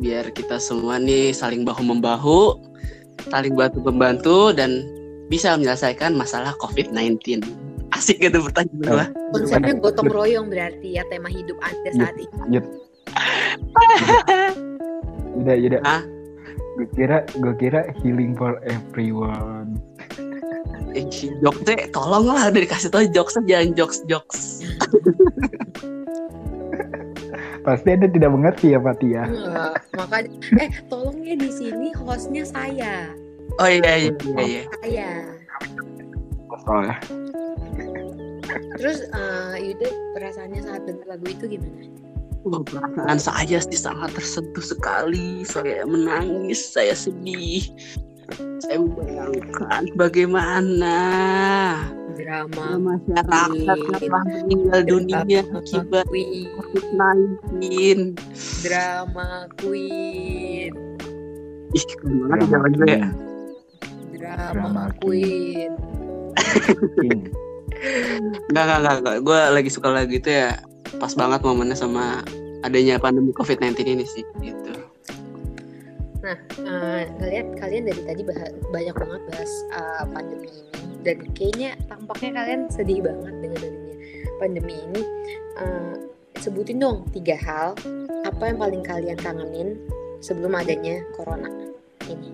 [0.00, 2.56] biar kita semua nih saling bahu membahu
[3.28, 4.86] saling bantu membantu dan
[5.28, 7.42] bisa menyelesaikan masalah COVID-19
[8.04, 9.06] asik gitu pertanyaan gua.
[9.32, 12.60] Konsepnya gotong royong berarti ya tema hidup anda saat ini.
[15.40, 15.80] Udah, udah.
[15.88, 16.02] Hah?
[16.76, 19.80] Gue kira, gue kira healing for everyone.
[20.92, 21.08] Eh,
[21.40, 24.62] jokesnya tolonglah udah dikasih tau jokesnya jangan jokes jokes
[27.66, 29.24] Pasti anda tidak mengerti ya, Fatia.
[29.26, 30.30] Enggak, makanya
[30.62, 33.10] eh tolong ya di sini hostnya saya.
[33.58, 34.62] oh iya iya iya, iya.
[34.84, 35.10] Saya.
[36.62, 37.23] Soalnya.
[38.78, 41.88] Terus eh, Yuda perasaannya saat denger lagu itu gimana?
[42.44, 45.48] Oh, perasaan saya sih sangat tersentuh sekali.
[45.48, 47.64] Saya menangis, saya sedih.
[48.60, 50.96] Saya membayangkan bagaimana
[52.14, 56.48] Drama masyarakat yang telah meninggal dunia akibat Queen.
[56.56, 58.16] COVID-19.
[58.64, 60.72] Drama Queen.
[61.74, 63.08] Ih, banget jalan gue ya.
[64.14, 65.72] Drama, Drama Queen.
[67.02, 67.20] King.
[67.28, 67.43] Enggak,
[68.50, 69.16] enggak, enggak, enggak.
[69.22, 70.58] Gue lagi suka lagu itu ya
[70.96, 72.22] pas banget momennya sama
[72.64, 74.72] adanya pandemi COVID-19 ini sih gitu.
[76.24, 80.72] Eh, kalian kalian dari tadi bah- banyak banget bahas uh, pandemi ini
[81.04, 83.96] dan kayaknya tampaknya kalian sedih banget dengan adanya
[84.40, 85.02] pandemi ini.
[85.60, 85.94] Uh,
[86.40, 87.76] sebutin dong tiga hal
[88.24, 89.76] apa yang paling kalian kangenin
[90.24, 91.52] sebelum adanya corona
[92.08, 92.32] ini.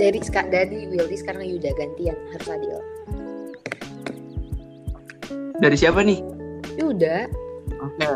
[0.00, 0.16] Dari
[0.48, 2.80] dari Willy sekarang udah gantian harus adil.
[5.60, 6.18] Dari siapa nih?
[6.80, 7.28] Udah,
[7.80, 8.06] Oke.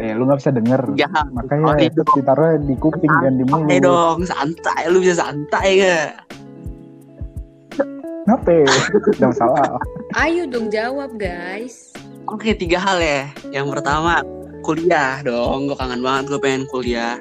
[0.00, 0.80] Eh, lu nggak bisa denger.
[0.96, 1.26] Tiga hal.
[1.30, 3.84] Makanya Oke, itu ditaruh di kuping dan di Santai mulut.
[3.84, 4.80] dong, santai.
[4.88, 6.10] Lu bisa santai gak?
[8.24, 8.50] Kenapa?
[9.20, 9.68] Jangan salah.
[10.16, 11.92] ayo dong jawab guys.
[12.24, 13.28] Oke, tiga hal ya.
[13.52, 14.22] Yang pertama,
[14.62, 15.68] kuliah dong.
[15.68, 17.18] Gue kangen banget, gue pengen kuliah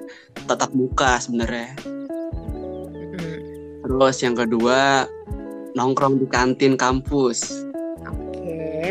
[0.47, 1.75] tatap muka sebenarnya.
[3.81, 5.09] Terus yang kedua,
[5.73, 7.67] nongkrong di kantin kampus.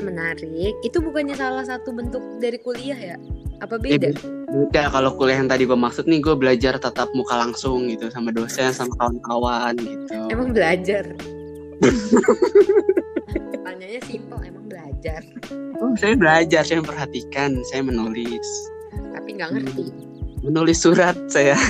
[0.01, 0.73] Oke, menarik.
[0.81, 3.17] Itu bukannya salah satu bentuk dari kuliah ya?
[3.61, 4.17] Apa Eh, beda?
[4.49, 8.33] Beda kalau kuliah yang tadi gue maksud nih, gue belajar tatap muka langsung gitu sama
[8.33, 10.17] dosen, sama kawan-kawan gitu.
[10.33, 11.05] Emang belajar.
[13.69, 15.21] Tanyanya simpel, emang belajar.
[15.85, 18.49] Oh, saya belajar, saya memperhatikan, saya menulis.
[19.13, 19.85] Tapi nggak ngerti.
[20.41, 21.61] Menulis surat saya.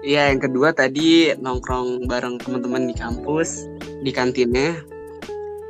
[0.00, 3.68] Iya, yang kedua tadi nongkrong bareng teman-teman di kampus,
[4.00, 4.80] di kantinnya.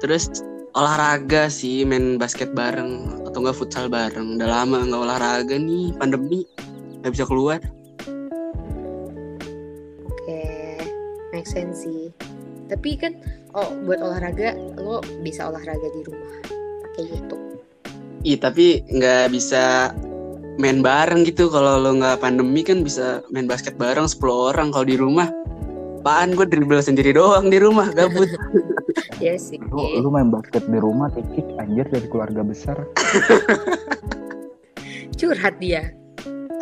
[0.01, 0.33] Terus
[0.73, 4.41] olahraga sih, main basket bareng atau enggak futsal bareng.
[4.41, 6.49] Udah lama nggak olahraga nih, pandemi
[7.05, 7.61] nggak bisa keluar.
[10.09, 10.41] Oke,
[11.37, 12.09] make sense sih.
[12.73, 13.13] Tapi kan,
[13.53, 16.39] oh buat olahraga lo bisa olahraga di rumah
[16.89, 17.43] pakai YouTube.
[18.25, 19.93] Ih, tapi nggak bisa
[20.57, 21.53] main bareng gitu.
[21.53, 24.69] Kalau lo nggak pandemi kan bisa main basket bareng 10 orang.
[24.71, 25.29] Kalau di rumah,
[26.01, 28.33] apaan gue dribble sendiri doang di rumah, gabut.
[29.21, 29.61] Ya sih.
[29.69, 32.73] Lu, lu main basket di rumah, tikik anjir dari keluarga besar.
[35.21, 35.93] Curhat dia.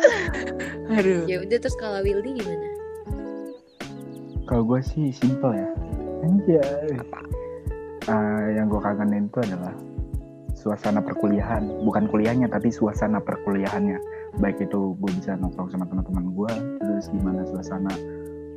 [0.99, 1.23] Aduh.
[1.23, 2.67] Ya udah terus kalau Wildy gimana?
[4.43, 5.71] Kalau gue sih simple ya.
[6.27, 6.99] Anjay.
[8.11, 9.71] Ah, yang gue kangenin itu adalah
[10.51, 11.63] suasana perkuliahan.
[11.87, 14.03] Bukan kuliahnya, tapi suasana perkuliahannya.
[14.43, 16.51] Baik itu gue bisa nongkrong sama teman-teman gue,
[16.83, 17.95] terus gimana suasana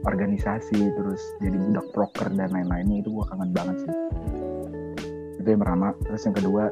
[0.03, 3.93] organisasi, terus jadi budak proker dan lain-lainnya itu gue kangen banget sih.
[5.39, 5.95] Itu yang pertama.
[6.07, 6.65] Terus yang kedua,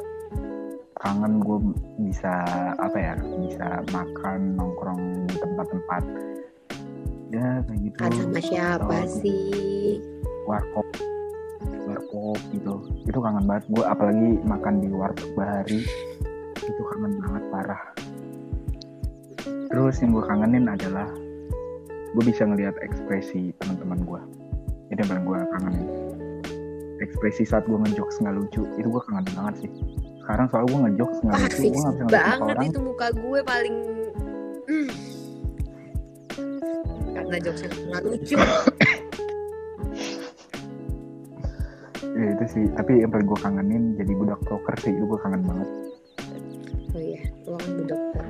[1.01, 1.59] kangen gue
[2.03, 2.35] bisa
[2.79, 6.03] apa ya, bisa makan nongkrong di tempat-tempat
[7.31, 7.97] ya kayak gitu.
[7.99, 10.03] Kan sama siapa Atau sih?
[10.51, 10.87] warkop
[11.87, 12.75] warkop gitu
[13.07, 15.81] itu kangen banget gue apalagi makan di warteg bahari
[16.59, 17.83] itu kangen banget parah
[19.71, 21.07] terus yang gue kangenin adalah
[22.11, 24.21] gue bisa ngelihat ekspresi teman-teman gue
[24.91, 25.87] itu yang paling gue kangenin
[27.01, 29.73] ekspresi saat gue ngejokes nggak lucu itu gue kangen banget sih.
[30.21, 32.69] Sekarang soal gue ngejokes nggak lucu gue nggak bisa banget orang.
[32.69, 33.77] itu muka gue paling
[34.71, 34.87] Hmm.
[37.11, 38.37] karena jokesnya nggak lucu.
[42.01, 42.65] Ya, itu sih.
[42.77, 44.93] Tapi yang paling gue kangenin jadi budak poker sih.
[44.93, 45.69] Itu gue kangen banget.
[46.91, 48.25] Oh iya lo kan bu dokter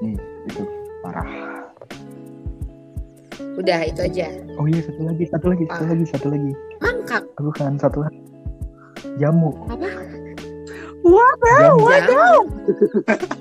[0.00, 0.16] nih
[0.48, 0.62] itu
[1.04, 1.28] parah
[3.60, 4.28] udah itu aja.
[4.56, 6.50] Oh iya satu lagi satu lagi satu lagi satu lagi.
[6.80, 8.20] Mangkak aku kangen satu lagi.
[9.20, 9.50] Jamu.
[9.68, 9.88] Apa?
[11.04, 11.86] Jamu.
[11.88, 12.34] Jamu.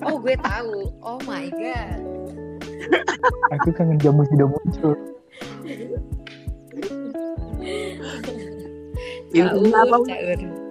[0.07, 0.73] oh gue tahu.
[1.03, 1.99] Oh my god.
[3.59, 4.95] Aku kangen jamu sudah muncul.
[9.29, 9.95] Intinya apa?
[10.03, 10.69] caur caur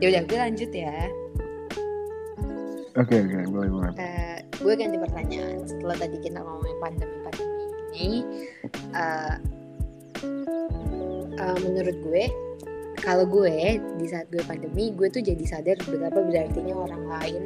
[0.00, 0.96] ya udah gue lanjut ya.
[2.98, 3.92] Oke oke boleh boleh.
[4.00, 5.64] Eh, gue ganti pertanyaan.
[5.64, 8.20] Setelah tadi kita ngomongin pandemi pandemi ini
[8.94, 9.36] eh,
[11.36, 12.24] eh, menurut gue
[13.00, 17.42] kalau gue di saat gue pandemi gue tuh jadi sadar betapa berartinya orang lain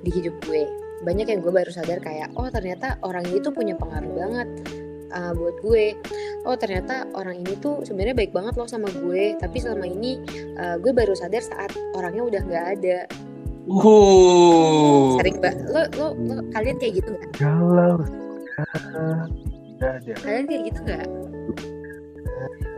[0.00, 0.64] di hidup gue.
[1.04, 4.48] Banyak yang gue baru sadar kayak oh ternyata orang ini tuh punya pengaruh banget
[5.12, 5.86] eh, buat gue.
[6.48, 9.36] Oh ternyata orang ini tuh sebenarnya baik banget loh sama gue.
[9.36, 10.24] Tapi selama ini
[10.56, 12.98] eh, gue baru sadar saat orangnya udah nggak ada
[13.70, 15.14] Uh.
[15.22, 17.30] sering banget lo, lo, lo kalian kayak gitu nggak?
[19.78, 21.06] Ada kalian kayak gitu nggak?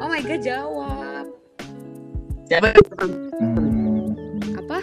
[0.05, 1.27] Oh my god jawab.
[2.51, 2.77] Siapa?
[3.41, 4.13] hmm,
[4.61, 4.79] apa?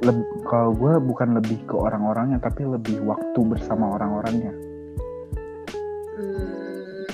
[0.00, 4.56] Leb- kalau gue bukan lebih ke orang-orangnya tapi lebih waktu bersama orang-orangnya.
[6.16, 7.04] Hmm,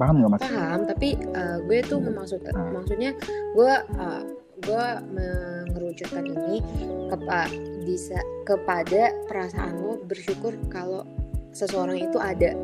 [0.00, 0.40] paham nggak mas?
[0.40, 2.80] Paham tapi eh, gue tuh memaksud Nah.
[2.80, 3.12] maksudnya
[3.52, 4.22] gue eh,
[4.64, 6.64] gue mengerucutkan ini
[7.12, 7.48] kepa
[7.84, 11.04] bisa kepada perasaan lo bersyukur kalau
[11.52, 12.56] seseorang itu ada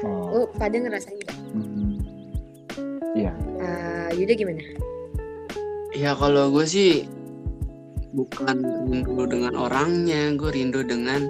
[0.00, 0.32] Oh.
[0.32, 1.38] Lu pada ngerasain nggak?
[1.52, 1.92] hmm.
[3.12, 3.32] Iya.
[3.60, 4.62] Eh, Yuda gimana?
[5.92, 7.04] Ya kalau gue sih
[8.16, 11.28] bukan rindu dengan orangnya, gue rindu dengan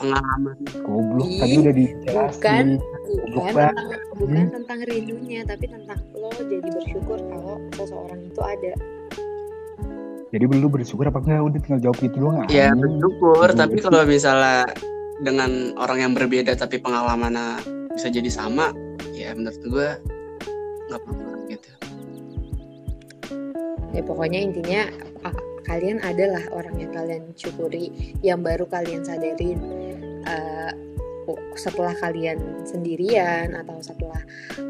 [0.00, 0.56] pengalaman.
[0.82, 2.40] Goblok Ih, tadi udah dijelasin.
[2.40, 2.66] Bukan,
[3.36, 3.86] bukan tentang
[4.16, 4.50] bukan Hmm.
[4.56, 8.72] tentang rindunya, tapi tentang lo jadi bersyukur kalau seseorang itu ada.
[10.30, 11.42] Jadi lu bersyukur apa enggak?
[11.42, 12.46] Udah tinggal jawab gitu doang.
[12.48, 14.70] Ya bersyukur, Gitu tapi kalau misalnya
[15.20, 17.60] dengan orang yang berbeda tapi pengalamannya
[17.92, 18.70] bisa jadi sama,
[19.12, 19.88] ya menurut gue
[20.88, 21.70] nggak apa-apa gitu.
[23.90, 24.86] Ya pokoknya intinya
[25.68, 29.60] kalian adalah orang yang kalian syukuri, yang baru kalian sadarin
[31.30, 34.20] oh, setelah kalian sendirian atau setelah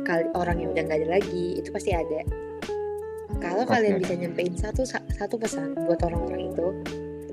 [0.04, 2.20] kali, orang yang udah nggak ada lagi itu pasti ada.
[3.40, 3.72] Kalau Oke.
[3.72, 6.66] kalian bisa nyampein satu satu pesan buat orang-orang itu,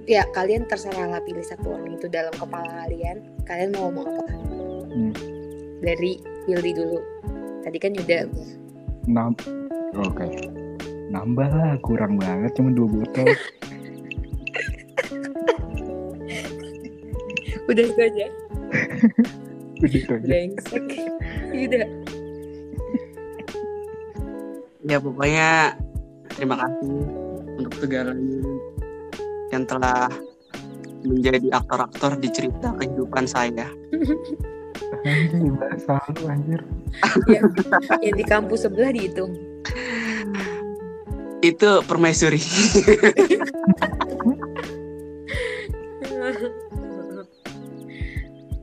[0.07, 3.27] ya kalian terserah lah pilih satu orang itu dalam kepala kalian.
[3.43, 4.25] Kalian mau ngomong apa?
[4.87, 5.13] Hmm.
[5.83, 6.99] Dari Willy dulu.
[7.67, 8.31] Tadi kan Yuda
[9.11, 9.35] Nam
[9.99, 10.56] Oke.
[11.07, 13.27] Nambah lah, kurang banget cuma dua botol.
[17.71, 18.27] udah itu aja.
[19.77, 20.25] Udah itu aja.
[20.25, 20.89] Brengsek.
[21.53, 21.85] Yuda.
[24.87, 25.75] Ya pokoknya
[26.33, 26.95] terima kasih
[27.59, 28.41] untuk segalanya
[29.51, 30.09] yang telah
[31.05, 33.69] menjadi aktor-aktor di cerita kehidupan saya.
[35.05, 36.61] Anjing, bahasa lu anjir.
[37.31, 37.47] yang,
[38.01, 39.35] yang di kampus sebelah dihitung.
[41.47, 42.41] Itu permaisuri.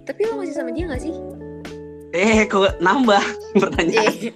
[0.04, 1.14] Tapi lo masih sama dia gak sih?
[2.14, 3.24] eh kok nambah
[3.58, 4.06] pertanyaan?
[4.06, 4.30] Eh,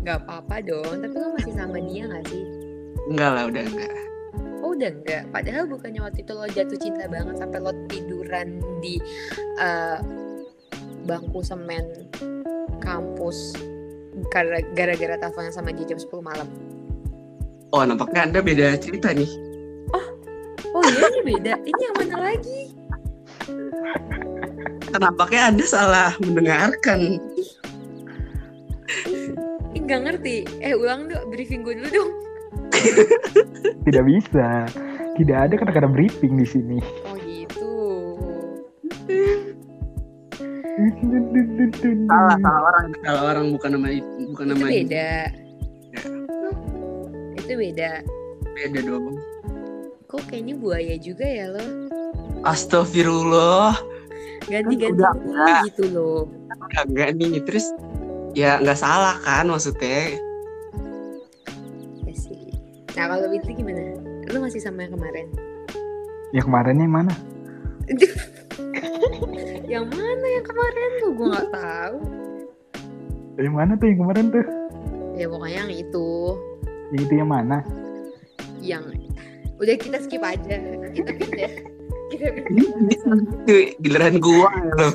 [0.00, 1.02] gak apa-apa dong.
[1.02, 2.42] Tapi lo masih sama dia gak sih?
[3.10, 3.92] Enggak lah udah enggak.
[4.62, 5.22] Oh udah enggak.
[5.34, 8.96] Padahal bukannya waktu itu lo jatuh cinta banget sampai lo tiduran di
[9.58, 9.98] eh,
[11.02, 11.84] bangku semen
[12.78, 13.58] kampus
[14.30, 16.48] gara- gara-gara teleponan sama dia jam 10 malam.
[17.72, 19.28] Oh nampaknya anda beda cerita nih.
[20.76, 21.56] Oh iya ini beda.
[21.56, 22.60] Ini yang mana lagi?
[24.92, 27.16] Nampaknya anda salah mendengarkan.
[29.72, 30.44] Ih, gak ngerti.
[30.60, 32.10] Eh ulang dong, briefing gue dulu dong.
[33.88, 34.68] Tidak bisa.
[35.16, 36.78] Tidak ada kata-kata briefing di sini.
[37.08, 37.72] Oh gitu.
[42.04, 43.88] Salah salah orang salah orang bukan nama
[44.28, 45.12] bukan Itu nama beda.
[47.42, 48.06] Itu beda.
[48.54, 49.18] beda dong.
[50.06, 51.66] Kok kayaknya buaya juga ya lo?
[52.46, 53.74] Astagfirullah.
[54.46, 55.60] Ganti-ganti dulu udah.
[55.66, 56.20] gitu loh.
[56.54, 57.66] Udah enggak nih terus
[58.38, 60.14] ya nggak salah kan maksudnya.
[62.06, 62.54] Ya sih.
[62.94, 63.98] Nah kalau Witri gimana?
[64.30, 65.26] Lu masih sama yang kemarin?
[66.30, 67.14] Ya kemarinnya yang mana?
[69.72, 71.10] yang mana yang kemarin tuh?
[71.10, 71.96] Gue nggak tahu.
[73.42, 74.46] Yang mana tuh yang kemarin tuh?
[75.18, 76.10] Ya pokoknya yang itu.
[76.92, 77.58] Yang itu yang mana?
[78.60, 78.84] Yang
[79.56, 80.56] udah kita skip aja.
[80.92, 81.52] Kita pindah.
[82.12, 82.92] Kita pindah.
[83.48, 84.92] Itu giliran gua loh.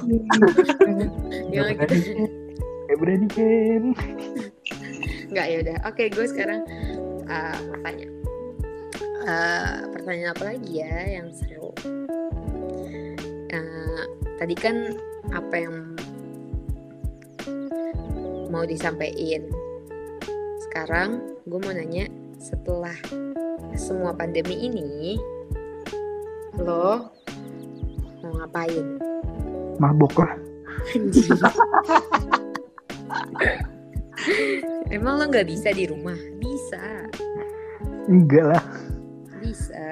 [1.49, 2.29] yang Gak kita.
[2.87, 3.83] Gak berani kan?
[5.27, 5.77] nggak ya udah.
[5.91, 6.63] Oke gue sekarang
[7.27, 8.07] uh, mau tanya.
[9.27, 11.75] Uh, pertanyaan apa lagi ya yang seru?
[13.51, 14.03] Uh,
[14.39, 14.95] tadi kan
[15.35, 15.75] apa yang
[18.47, 19.43] mau disampaikan.
[20.63, 22.91] Sekarang gue mau nanya setelah
[23.79, 25.15] semua pandemi ini
[26.59, 27.07] lo
[28.19, 28.99] mau ngapain?
[29.79, 30.33] Mabok lah.
[34.91, 36.17] Emang lo nggak bisa di rumah?
[36.41, 37.07] Bisa,
[38.09, 38.63] Enggak lah.
[39.39, 39.83] bisa,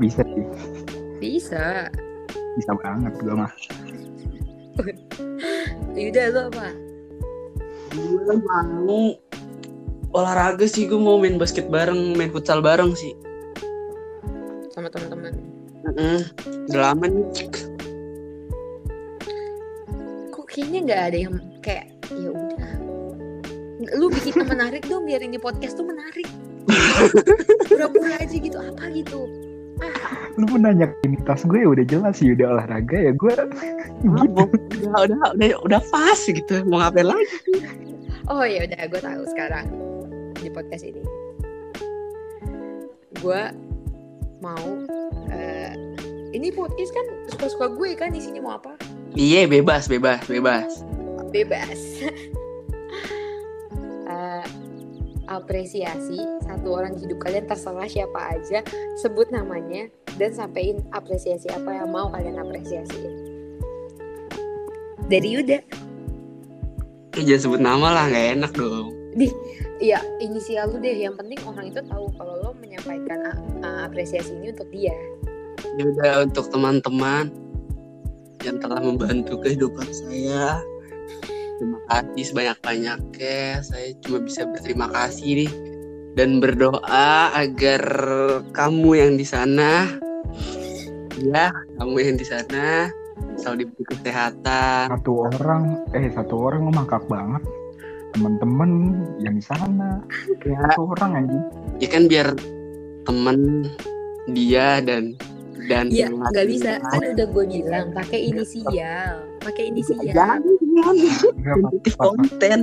[0.00, 0.46] Bisa sih.
[1.20, 1.86] bisa.
[2.56, 3.52] Bisa banget gua mah.
[5.94, 6.68] Yaudah lo apa?
[7.94, 9.14] Gue mau
[10.12, 13.12] olahraga sih gue mau main basket bareng, main futsal bareng sih.
[14.72, 15.34] Sama teman-teman.
[15.92, 16.20] Heeh.
[16.70, 17.26] Udah lama nih.
[20.32, 22.72] Kok kayaknya nggak ada yang kayak ya udah.
[23.94, 26.28] Lu bikin menarik dong biar ini podcast tuh menarik.
[27.68, 29.28] Pura-pura aja gitu apa gitu.
[30.34, 33.32] Lu mau nanya aktivitas gue ya udah jelas sih udah olahraga ya gue
[34.02, 34.10] gitu.
[34.10, 34.46] udah,
[35.06, 36.66] udah, udah, udah pas gitu.
[36.66, 37.38] Mau ngapain lagi?
[38.26, 39.88] Oh ya udah gue tahu sekarang
[40.48, 41.04] di podcast ini.
[43.20, 43.42] Gue
[44.40, 44.68] mau
[45.28, 45.76] eh,
[46.32, 48.72] ini podcast kan suka-suka gue kan isinya mau apa?
[49.12, 50.80] Iya bebas, bebas, bebas.
[51.28, 51.80] Bebas.
[54.08, 54.46] Eh,
[55.28, 58.64] apresiasi satu orang di hidup kalian terserah siapa aja
[58.96, 59.84] sebut namanya
[60.16, 63.12] dan sampein apresiasi apa yang mau kalian apresiasiin
[65.12, 65.60] Dari Yuda.
[67.20, 68.97] Eh, jangan sebut nama lah nggak enak dong
[69.78, 70.92] Iya, inisial lu deh.
[70.92, 74.94] Yang penting orang itu tahu kalau lo menyampaikan a- a- apresiasi ini untuk dia.
[75.74, 77.34] ya udah untuk teman-teman
[78.46, 80.62] yang telah membantu kehidupan saya
[81.58, 85.52] terima kasih sebanyak-banyaknya saya cuma bisa berterima kasih nih
[86.14, 87.82] dan berdoa agar
[88.54, 89.90] kamu yang di sana
[91.18, 92.86] ya kamu yang di sana
[93.34, 97.42] selalu diberi kesehatan Satu orang, eh satu orang lo mangkak banget.
[98.12, 98.70] Teman-teman
[99.20, 100.00] yang di sana,
[100.42, 101.44] ya, satu orang anjing.
[101.78, 102.28] ya kan biar
[103.04, 103.38] temen
[104.28, 105.12] dia dan
[105.68, 106.70] dan Iya, yang nggak bisa.
[106.82, 110.00] Kan udah gue bilang pakai inisial, pakai inisial.
[110.08, 110.40] jangan
[110.74, 110.96] jangan
[111.84, 111.96] Pat.
[111.96, 112.60] konten.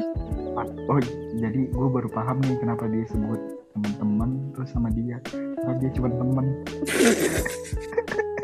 [0.87, 0.99] Oh,
[1.35, 3.37] jadi gue baru paham nih kenapa dia sebut
[3.75, 5.19] teman-teman terus sama dia.
[5.29, 6.45] Karena dia cuma teman.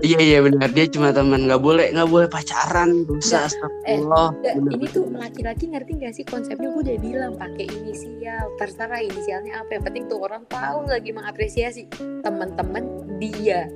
[0.00, 0.68] Iya iya benar.
[0.72, 3.04] Dia cuma teman nggak boleh nggak boleh pacaran.
[3.04, 4.28] Dosa eh, astagfirullah.
[4.32, 4.72] Nggak, Bener.
[4.74, 6.68] ini tuh laki-laki ngerti gak sih konsepnya?
[6.68, 8.44] Gue udah bilang pakai inisial.
[8.56, 9.70] Terserah inisialnya apa.
[9.76, 11.82] Yang penting tuh orang tahu lagi mengapresiasi
[12.24, 12.84] teman-teman
[13.20, 13.68] dia.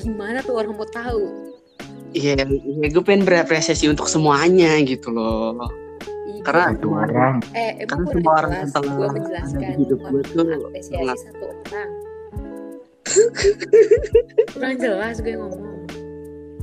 [0.00, 1.52] Gimana tuh orang mau tahu?
[2.12, 5.66] Iya iya gue pengen berapresiasi untuk semuanya gitu loh.
[6.28, 7.34] Ih, Karena- Satu orang.
[7.52, 8.44] eh karena emang gue semua udah
[9.02, 11.90] orang di hidup gue tuh mengapresiasi nggak- satu orang
[14.54, 15.76] kurang jelas gue ngomong.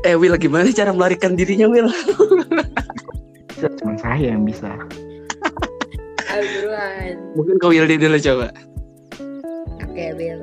[0.01, 1.85] Eh Will gimana cara melarikan dirinya Will
[3.47, 4.73] Bisa, Cuma saya yang bisa.
[6.31, 8.47] ayo buruan mungkin kau Will dulu coba.
[9.85, 10.41] Oke Bill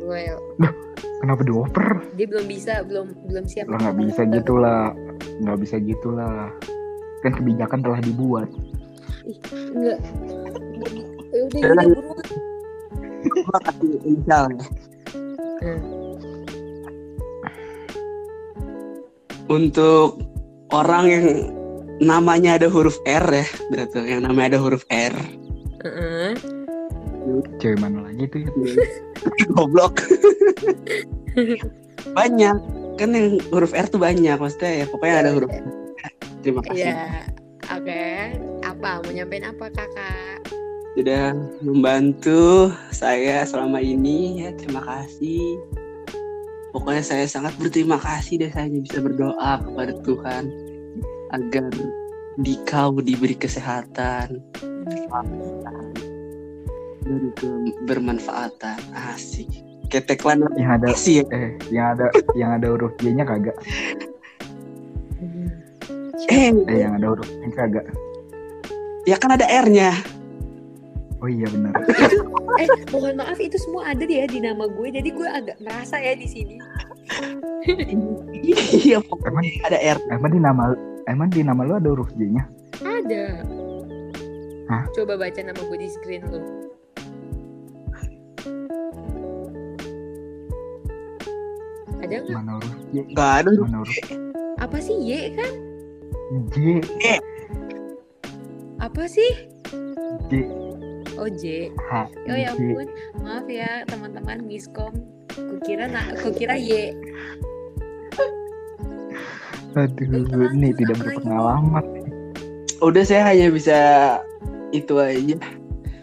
[0.00, 0.40] Will
[1.20, 1.88] Kenapa dioper?
[2.16, 3.64] dia belum bisa belum belum siap.
[3.68, 4.92] Lah nggak bisa gitu lah.
[5.40, 6.52] Nggak bisa gitu lah.
[7.24, 8.48] Kan kebijakan telah dibuat.
[9.72, 9.98] enggak.
[11.32, 12.26] Ya udah Udah, ya buruan.
[13.24, 14.64] Gue kasih inisial ya
[15.64, 15.80] Hmm.
[19.48, 20.20] untuk
[20.76, 21.26] orang yang
[22.04, 25.14] namanya ada huruf R ya berarti yang namanya ada huruf R
[25.84, 26.32] Heeh.
[27.60, 28.48] Cewek mana lagi tuh ya?
[29.56, 30.04] goblok
[32.12, 32.56] banyak
[33.00, 35.64] kan yang huruf R tuh banyak maksudnya ya pokoknya ada huruf R.
[36.44, 37.04] terima kasih Iya,
[37.72, 38.04] oke.
[38.60, 40.33] Apa mau nyampein apa kakak?
[40.94, 44.50] Sudah membantu saya selama ini ya.
[44.54, 45.58] Terima kasih.
[46.70, 50.44] Pokoknya saya sangat berterima kasih dan saya hanya bisa berdoa kepada Tuhan
[51.30, 51.70] agar
[52.34, 54.42] di kau diberi kesehatan
[57.06, 58.78] dan kebermanfaatan
[59.14, 59.46] asik.
[59.94, 61.24] Tagline Yang ada sih ya.
[61.30, 63.54] eh yang ada yang ada huruf J-nya kagak.
[66.26, 66.50] eh.
[66.50, 67.86] Eh yang ada huruf J kagak.
[69.06, 69.94] ya kan ada R-nya
[71.24, 71.72] Oh iya benar.
[72.54, 76.14] Eh, mohon maaf itu semua ada dia di nama gue, jadi gue agak merasa ya
[76.14, 76.54] di sini.
[78.78, 80.64] iya pokoknya Emang ada R emang di nama
[81.10, 82.46] emang di nama lu ada huruf J-nya?
[82.78, 83.42] Ada.
[84.70, 84.86] Hah?
[84.94, 86.38] Coba baca nama gue di screen lu.
[92.06, 92.38] Ada nggak?
[92.38, 92.96] Mana huruf J?
[93.10, 93.98] nggak ada Mana huruf
[94.62, 95.52] Apa sih Y kan?
[96.54, 96.86] J?
[98.78, 99.32] Apa sih?
[100.30, 100.46] J
[101.30, 101.70] J.
[101.90, 102.86] H Oh ya ampun,
[103.22, 104.92] maaf ya teman-teman miskom.
[105.34, 106.94] Kukira nak, kukira Y.
[109.74, 110.22] Aduh,
[110.54, 111.82] ini tidak berpengalaman.
[112.78, 113.78] udah saya hanya bisa
[114.74, 115.38] itu aja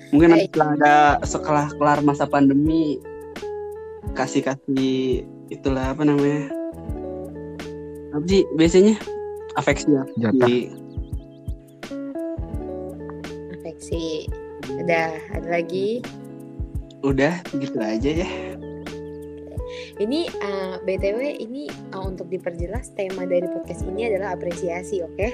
[0.09, 0.49] mungkin nanti Eh.
[0.49, 2.97] setelah ada setelah kelar masa pandemi
[4.17, 6.49] kasih kasih itulah apa namanya
[8.11, 8.95] apa sih biasanya
[9.55, 10.49] afeksi ya Jatah.
[14.71, 16.01] Udah, ada lagi.
[17.01, 18.29] udah gitu aja ya
[19.97, 25.27] Ini eh, BTW ini eh, untuk diperjelas tema dari podcast ini adalah apresiasi, oke?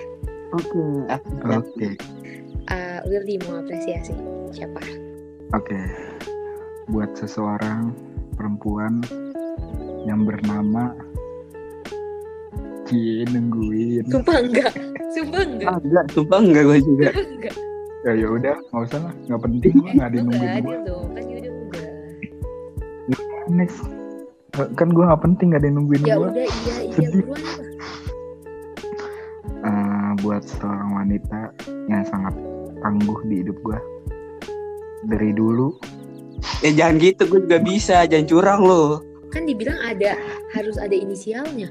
[0.53, 0.83] oke
[1.45, 1.89] Oke,
[2.67, 4.15] Eh, Wildy mau apresiasi
[4.49, 4.79] siapa?
[5.49, 5.79] oke.
[6.87, 7.91] Buat seseorang
[8.35, 9.03] perempuan
[10.03, 10.95] yang bernama
[12.83, 14.07] Cie nungguin.
[14.07, 14.71] Sumpah enggak,
[15.11, 17.55] sumpah enggak, Ah, enggak sumpah enggak gue juga sumpah enggak.
[18.01, 21.53] Ya ya udah, nggak usah lah, nggak penting gua nggak ada nungguin dong, kan udah
[21.57, 21.87] udah.
[23.49, 23.79] Next,
[24.73, 26.27] kan gua nggak penting nggak ada yang nungguin Ya gua.
[26.29, 27.23] udah, iya, iya, Sedih.
[27.23, 27.63] buruan apa?
[29.59, 31.39] Eh, buat seorang wanita
[31.87, 32.33] yang sangat
[32.79, 33.79] tangguh di hidup gua
[35.03, 35.73] dari dulu.
[36.59, 38.83] ya jangan gitu gue juga bisa jangan curang lo
[39.27, 40.15] Kan dibilang ada,
[40.51, 41.67] harus ada inisialnya.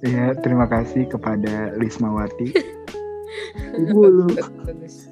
[0.00, 2.52] Ya terima kasih kepada Lismawati
[3.76, 4.26] dulu
[4.64, 5.08] Bagus.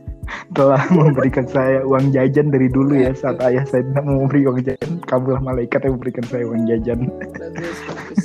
[0.57, 4.61] telah memberikan saya uang jajan dari dulu ya saat ayah saya tidak mau memberi uang
[4.65, 6.99] jajan kamulah malaikat yang memberikan saya uang jajan
[7.37, 8.25] Bagus, bagus.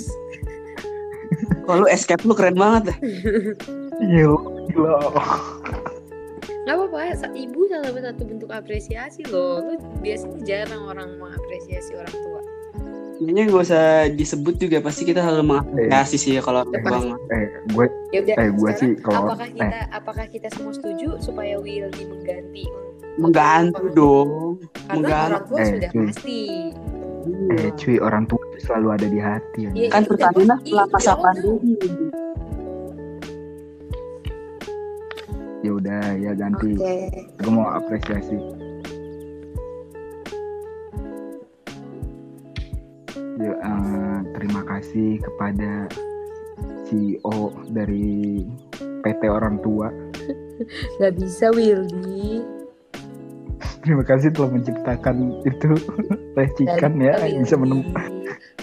[1.70, 2.98] Wah lu escape lu keren banget.
[4.02, 4.34] Iya,
[4.74, 4.98] gila.
[6.66, 9.62] Gak apa-apa, sa- ibu salah satu bentuk apresiasi loh.
[9.62, 12.42] Lu biasanya jarang orang mengapresiasi orang tua.
[13.20, 17.86] Kayaknya gak usah disebut juga pasti kita selalu mengapresiasi sih kalau Udah orang Eh, gue
[18.10, 22.04] Ya udah, Eh, gua sekarang sih kalau- apakah kita apakah kita semua setuju supaya Wildy
[22.06, 22.64] mengganti
[23.20, 24.56] mengganti dong.
[24.88, 25.28] Karena Mengganti.
[25.30, 26.06] orang tua Eh, sudah cuy.
[26.08, 26.40] pasti.
[27.52, 29.72] eh cuy orang tua tuh selalu ada di hati ya.
[29.76, 31.20] Iya, Kan itu Pertamina setelah iya, masa udah.
[31.22, 31.74] pandemi.
[35.60, 36.72] Ya udah ya ganti.
[36.74, 36.96] Oke.
[37.36, 38.38] Gue mau apresiasi.
[43.40, 45.88] Ya, eh, terima kasih kepada
[46.84, 48.44] CEO dari
[49.00, 49.88] PT Orang Tua.
[51.00, 52.44] Gak bisa Wildy.
[53.80, 55.72] Terima kasih telah menciptakan itu
[56.38, 57.48] racikan ya Wildy.
[57.48, 58.12] bisa menemukan.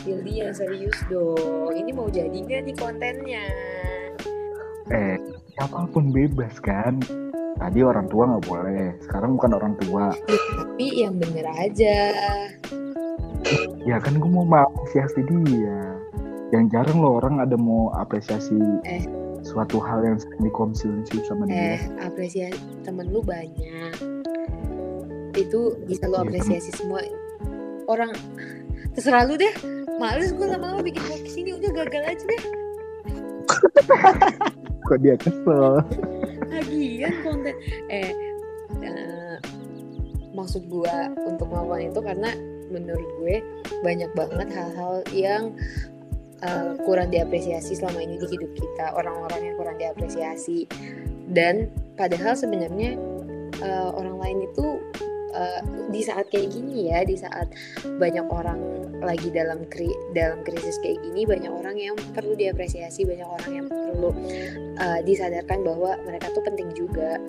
[0.04, 1.72] Wildy yang serius dong.
[1.72, 3.44] Ini mau jadi nggak nih kontennya?
[4.92, 5.16] Eh
[5.56, 7.00] siapa pun bebas kan.
[7.56, 8.92] Tadi orang tua nggak boleh.
[9.00, 10.12] Sekarang bukan orang tua.
[10.12, 12.12] Tapi yang bener aja.
[13.82, 15.80] Ya kan gue mau apresiasi dia.
[16.50, 19.02] Yang jarang loh orang ada mau apresiasi Eh.
[19.42, 21.78] suatu hal yang sering dikonsumsi sama Eh, dia.
[22.02, 23.94] apresiasi temen lu banyak.
[25.32, 27.02] Itu bisa lu Iya, apresiasi semua.
[27.86, 28.10] Orang
[28.92, 29.54] terserah lu deh.
[29.96, 32.42] Males gue lama-lama bikin podcast ini udah gagal aja deh.
[34.86, 35.82] Kok dia kesel?
[36.46, 37.54] Lagian konten
[37.88, 38.10] eh
[38.80, 39.34] eh,
[40.30, 42.30] maksud gua untuk melakukan itu karena
[42.70, 43.34] menurut gue
[43.82, 45.54] banyak banget hal-hal yang
[46.42, 50.68] eh, kurang diapresiasi selama ini di hidup kita orang-orang yang kurang diapresiasi.
[51.26, 52.98] Dan padahal sebenarnya
[53.62, 54.66] eh, orang lain itu
[55.34, 55.60] eh,
[55.90, 57.50] di saat kayak gini ya di saat
[57.98, 58.60] banyak orang
[59.02, 63.66] lagi dalam kri dalam krisis kayak gini banyak orang yang perlu diapresiasi banyak orang yang
[63.68, 64.10] perlu
[64.80, 67.20] uh, disadarkan bahwa mereka tuh penting juga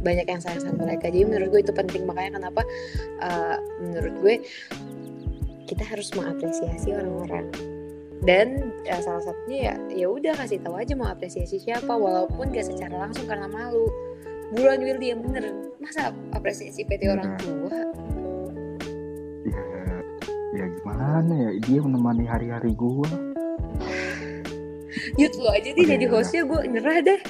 [0.00, 1.12] banyak yang sayang sama mereka.
[1.12, 2.02] Jadi menurut gue itu penting.
[2.08, 2.62] Makanya kenapa
[3.20, 4.34] uh, menurut gue
[5.68, 7.46] kita harus mengapresiasi orang-orang.
[8.20, 9.74] Dan ya, salah satunya ya
[10.04, 13.88] ya udah kasih tahu aja mau apresiasi siapa walaupun gak secara langsung karena malu.
[14.50, 15.46] Buruan Wildy yang bener.
[15.78, 17.78] Masa apresiasi PT orang tua?
[19.46, 19.64] Ya,
[20.58, 21.50] ya gimana ya?
[21.64, 23.08] Dia menemani hari-hari gua.
[25.16, 27.20] Yut lo aja deh jadi ya hostnya gue nyerah deh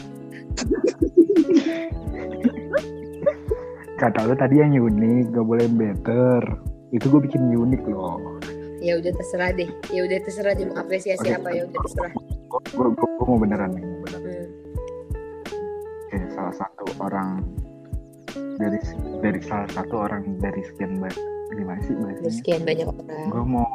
[3.96, 6.40] Kata lu tadi yang unik, gak boleh better.
[6.90, 8.18] Itu gue bikin unik loh.
[8.80, 11.36] ya udah terserah deh ya udah terserah dia mengapresiasi Oke.
[11.36, 12.12] apa ya udah terserah
[12.48, 14.24] Gue gue mau beneran nih, mau beneran.
[14.32, 14.48] Hmm.
[16.00, 17.44] Oke, salah satu orang
[18.56, 18.80] dari
[19.20, 21.20] dari salah satu orang dari sekian banyak
[21.52, 22.32] gimana sih Dari bahasanya?
[22.32, 23.68] sekian banyak orang Gue mau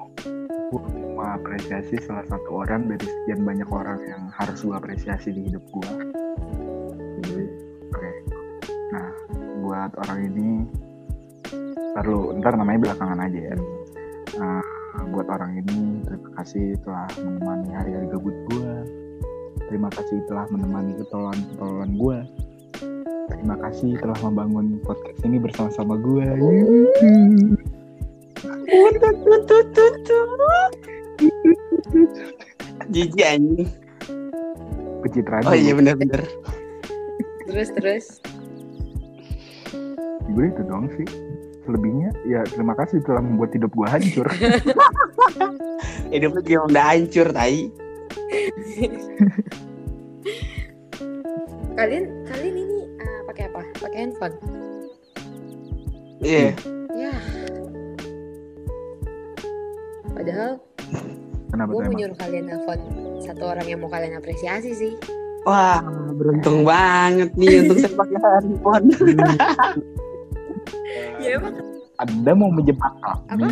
[0.73, 0.81] gue
[1.13, 5.61] mau apresiasi salah satu orang dari sekian banyak orang yang harus gue apresiasi di hidup
[5.69, 5.91] gue.
[7.25, 7.47] Hmm.
[7.91, 8.11] Oke.
[8.93, 9.07] Nah,
[9.65, 10.49] buat orang ini
[11.95, 13.55] perlu ntar namanya belakangan aja ya.
[14.35, 14.61] Nah,
[15.11, 18.73] buat orang ini terima kasih telah menemani hari-hari gabut gue.
[19.65, 22.19] Terima kasih telah menemani ketololan-ketololan gue.
[23.25, 26.25] Terima kasih telah membangun podcast ini bersama-sama gue.
[32.93, 33.69] Jijik anjing.
[35.01, 35.43] Pencitraan.
[35.49, 36.21] Oh iya benar-benar.
[37.45, 38.05] Terus terus
[40.27, 41.07] Gue itu dong sih.
[41.63, 44.27] Selebihnya ya terima kasih telah membuat hidup gue hancur.
[46.13, 47.69] Hidup lu gimana udah hancur tai.
[51.75, 54.35] kalian kalian ini uh, pakai apa pakai handphone
[56.23, 56.55] Iya.
[56.95, 57.11] ya
[60.09, 60.51] padahal
[61.51, 61.99] Kenapa gue tuh mau emang?
[61.99, 62.79] nyuruh kalian nelfon
[63.21, 64.93] satu orang yang mau kalian apresiasi sih
[65.45, 65.77] Wah,
[66.17, 68.89] beruntung banget nih untuk saya pakai handphone.
[71.23, 71.53] ya emang
[72.01, 73.29] Anda mau menjebak kami.
[73.29, 73.47] Apa?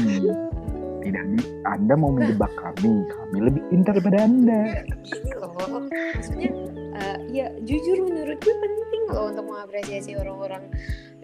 [1.06, 1.24] Tidak
[1.70, 3.06] Anda mau menjebak kami.
[3.06, 4.62] Kami lebih pintar daripada Anda.
[5.06, 5.54] gini loh
[6.18, 6.50] maksudnya
[6.98, 10.66] uh, ya jujur menurut gue penting loh untuk mengapresiasi orang-orang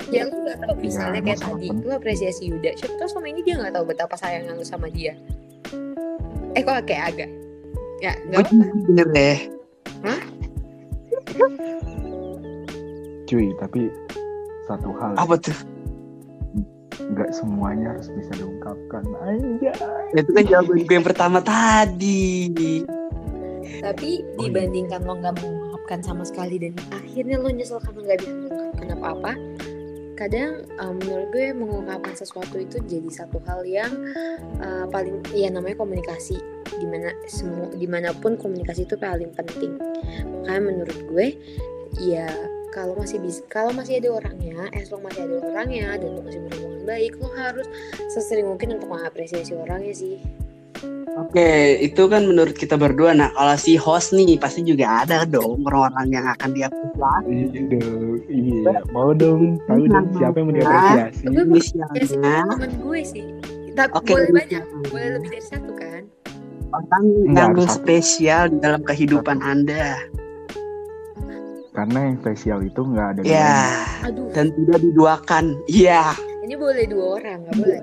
[0.10, 1.86] ya lu nggak tahu misalnya emang kayak tadi penting.
[1.86, 5.14] lu apresiasi Yuda siapa tahu selama ini dia nggak tahu betapa sayangnya lu sama dia
[6.58, 7.30] eh kok kayak agak
[8.02, 8.48] ya nggak
[8.90, 9.38] bener deh.
[13.26, 13.94] Cuy, tapi
[14.66, 15.58] satu hal Apa tuh?
[17.00, 19.02] nggak semuanya harus bisa diungkapkan.
[19.24, 19.74] Anjay.
[20.14, 22.52] Itu kan jawaban gue yang pertama tadi.
[23.80, 24.52] tapi Oh, iya.
[24.52, 29.32] dibandingkan lo nggak mengungkapkan sama sekali dan akhirnya lo nyesel karena nggak bisa mengungkapkan apa-apa
[30.20, 30.52] kadang
[30.84, 33.94] uh, menurut gue mengungkapkan sesuatu itu jadi satu hal yang
[34.60, 36.36] uh, paling ya namanya komunikasi
[36.80, 39.76] di mana semua di mana pun komunikasi itu paling penting
[40.42, 41.28] makanya menurut gue
[42.00, 42.28] ya
[42.72, 46.42] kalau masih bisa kalau masih ada orangnya as long masih ada orangnya dan lo masih
[46.48, 47.68] berhubungan baik lo harus
[48.10, 50.18] sesering mungkin untuk mengapresiasi orangnya sih
[51.20, 53.12] Oke, itu kan menurut kita berdua.
[53.12, 57.28] Nah, kalau si host nih pasti juga ada dong orang-orang yang akan diapresiasi.
[57.28, 58.74] Iya dong, iya.
[58.96, 61.24] Mau dong, tahu dong siapa yang mau diapresiasi.
[61.28, 63.28] Gue biasanya temen gue sih
[63.80, 65.99] tapi Oke, boleh banyak boleh lebih dari satu kan
[66.80, 67.04] orang
[67.36, 70.00] yang spesial di dalam kehidupan Anda.
[71.70, 73.72] Karena yang spesial itu nggak ada Ya,
[74.04, 74.32] aduh.
[74.36, 75.56] Dan tidak diduakan.
[75.68, 76.16] Iya.
[76.44, 77.82] ini boleh dua orang nggak boleh?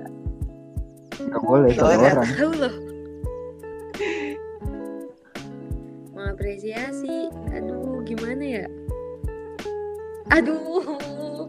[1.17, 2.11] Nggak boleh satu Boleh.
[2.11, 2.29] orang.
[2.35, 2.75] tahu loh.
[6.13, 7.17] Mengapresiasi
[7.53, 8.65] aduh gimana ya?
[10.35, 11.47] Aduh.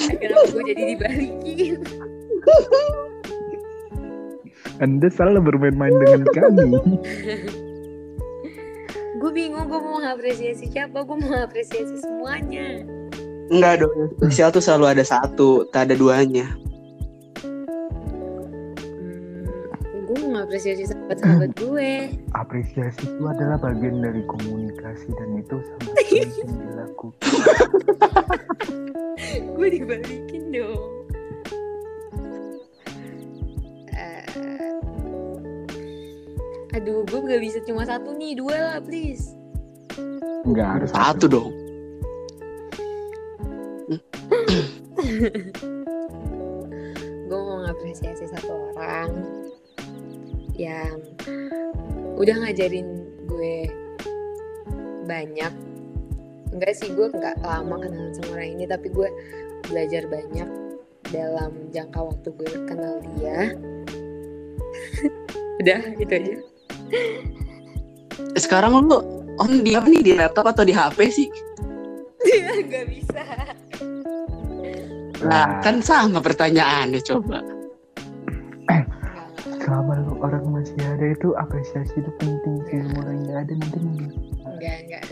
[0.00, 1.84] Kenapa gue jadi dibalikin
[4.80, 6.72] Anda selalu bermain-main dengan kami.
[9.20, 12.80] gue bingung gue mau mengapresiasi siapa gue mau mengapresiasi semuanya
[13.50, 14.14] Enggak dong.
[14.16, 16.46] Spesial tuh selalu ada satu, tak ada duanya.
[17.42, 18.70] hmm,
[20.06, 26.30] gue mau mengapresiasi sahabat-sahabat gue Apresiasi itu adalah bagian dari komunikasi dan itu sangat penting
[26.62, 27.34] dilakukan.
[29.58, 30.99] gue dibalikin dong
[36.70, 39.34] aduh gue gak bisa cuma satu nih dua lah please.
[40.46, 41.26] Nggak harus Satu.
[41.28, 41.52] Dong.
[47.30, 49.10] gue mau mengapresiasi satu orang
[50.56, 50.96] yang
[52.16, 53.68] udah ngajarin gue
[55.04, 55.52] banyak.
[56.50, 59.08] Enggak sih gue nggak lama kenalan sama orang ini tapi gue
[59.68, 60.48] belajar banyak
[61.10, 63.54] dalam jangka waktu gue kenal dia
[65.60, 66.34] udah itu aja.
[68.34, 68.98] Eh, Sekarang lu
[69.36, 70.02] on di apa nih?
[70.04, 71.28] Di laptop atau di HP sih?
[72.40, 73.22] nggak bisa.
[75.20, 77.40] Nah, kan sama pertanyaannya coba.
[79.60, 82.80] selama lu orang masih ada itu apresiasi itu penting sih.
[82.80, 84.08] Semua orang yang nggak ada nanti mungkin
[84.56, 85.02] enggak enggak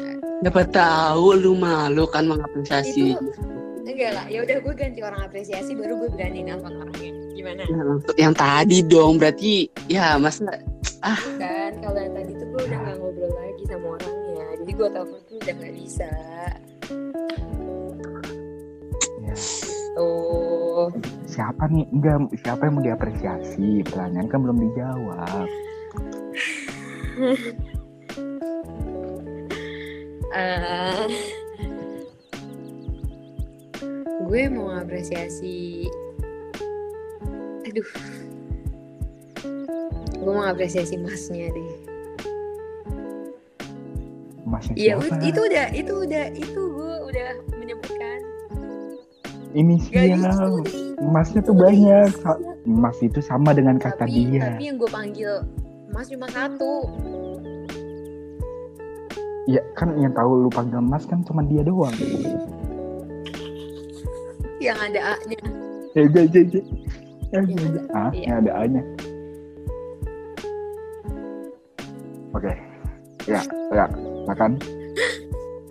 [0.42, 3.14] Dapat tahu lu malu kan mengapresiasi.
[3.14, 3.28] itu
[3.86, 4.24] enggak lah.
[4.26, 7.62] Ya udah gue ganti orang apresiasi baru gue berani nelfon orangnya gimana?
[7.70, 10.58] Nah, untuk yang tadi dong berarti ya masa
[11.38, 15.20] kan kalau yang tadi tuh gue udah gak ngobrol lagi sama orangnya jadi gue telepon
[15.30, 16.10] tuh udah gak bisa.
[19.98, 20.90] Tuh.
[21.26, 21.86] Siapa nih?
[21.94, 23.86] Enggak siapa yang mau diapresiasi?
[23.86, 25.48] Pertanyaan kan belum dijawab.
[30.28, 31.08] Eh,
[34.28, 35.88] gue mau ngapresiasi
[37.68, 37.88] aduh.
[40.18, 41.70] Gue mau ngapresiasi masnya deh.
[44.48, 45.20] Masnya iya siapa?
[45.20, 47.28] itu udah itu udah itu gue udah
[47.60, 48.18] menyebutkan.
[49.52, 50.28] Inisial itu
[51.04, 52.12] masnya tuh banyak.
[52.68, 54.52] mas itu sama dengan kata tapi dia.
[54.52, 55.40] tapi yang gue panggil
[55.88, 56.84] mas cuma satu.
[59.48, 61.96] Ya kan yang tahu lu panggil mas kan cuma dia doang.
[64.60, 65.40] Yang ada a nya
[65.96, 66.60] ya ya ya ya
[67.32, 68.32] ya, Yang ya, ada, iya.
[68.40, 68.82] ada a nya
[72.38, 72.52] oke.
[73.28, 73.40] Ya
[73.74, 73.84] ya
[74.24, 74.56] makan.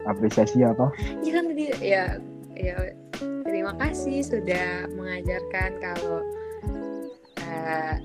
[0.07, 0.87] Apresiasi apa?
[1.19, 2.03] Ya kan tadi ya
[2.55, 2.75] ya
[3.43, 6.19] terima kasih sudah mengajarkan kalau
[7.43, 7.95] eh,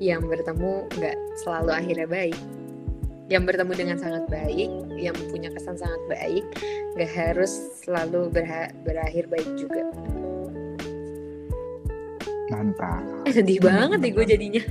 [0.00, 2.38] yang bertemu nggak selalu akhirnya baik.
[3.30, 6.44] Yang bertemu dengan sangat baik yang punya kesan sangat baik
[6.98, 9.86] nggak harus selalu berha- berakhir baik juga
[12.50, 14.62] mantap eh, sedih banget nih gue jadinya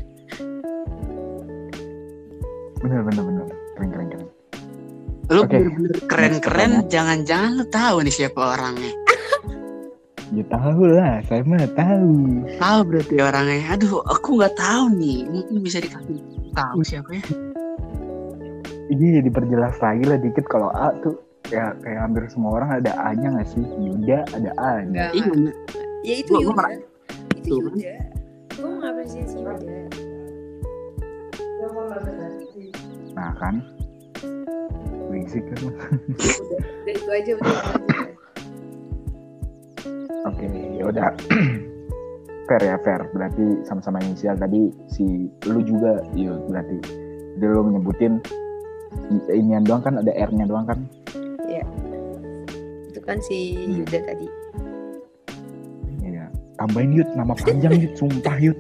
[2.80, 4.28] bener bener bener keren keren keren
[5.30, 5.62] lu Oke.
[5.62, 8.90] bener-bener keren-keren jangan-jangan lu tahu nih siapa orangnya.
[10.34, 12.10] ya tahu lah saya mah tahu
[12.58, 13.78] Tahu berarti orangnya.
[13.78, 15.30] Aduh, aku nggak tahu nih.
[15.30, 16.18] Mungkin bisa dikasih
[16.58, 17.24] tahu siapa ya?
[18.90, 21.22] iya diperjelas lagi lah dikit kalau A tuh
[21.54, 25.14] ya kayak hampir semua orang ada A nya nggak sih Yuda ada A nya Nggak.
[25.14, 25.52] Iya,
[26.02, 26.66] ya itu Yuda
[27.50, 27.76] itu kan.
[28.50, 29.82] Gue mau ngapresiasi Yuda
[33.18, 33.56] nah kan
[35.10, 37.58] berisik kan udah itu aja udah
[40.28, 40.46] Oke,
[40.76, 41.16] ya udah.
[42.52, 43.02] fair ya, fair.
[43.16, 46.76] Berarti sama-sama inisial tadi si lu juga, iya berarti.
[47.40, 48.20] Jadi lu menyebutin
[49.32, 50.80] inian doang kan ada R-nya doang kan?
[52.90, 53.80] itu kan si Hmm.
[53.80, 54.69] Yuda tadi Iya.
[56.60, 58.60] Tambahin Yud, nama panjang Yud, sumpah Yud.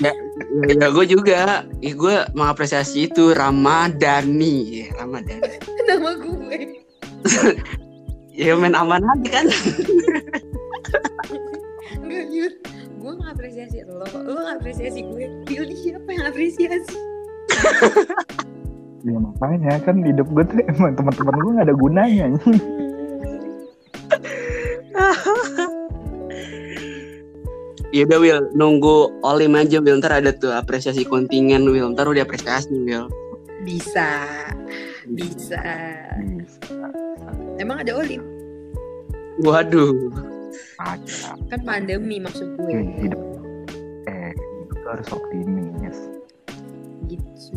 [0.00, 5.52] ya gue juga ya, gue mengapresiasi itu Ramadhani ya, Ramadhani
[5.88, 6.58] Nama gue.
[8.40, 9.46] ya main aman aja kan
[12.00, 12.54] Enggak, Yud.
[13.04, 14.00] Gue ngapresiasi lo.
[14.24, 15.44] Lo ngapresiasi gue.
[15.44, 16.96] Pilih siapa yang apresiasi?
[19.04, 22.32] Ya makanya kan hidup gue tuh emang teman-teman gue gak ada gunanya.
[27.94, 32.26] ya udah Will nunggu Olim aja Will ntar ada tuh apresiasi kontingen Will ntar udah
[32.26, 33.06] apresiasi Will
[33.62, 34.26] Bisa.
[35.06, 35.62] Bisa.
[36.26, 36.74] Bisa.
[37.62, 38.18] Emang ada Olim?
[39.46, 40.10] waduh
[40.78, 41.38] Ada.
[41.50, 42.66] Kan pandemi maksud gue.
[42.66, 43.22] Oke, hidup.
[44.10, 45.98] Eh, hidup tuh harus optimis.
[47.06, 47.54] Gitu.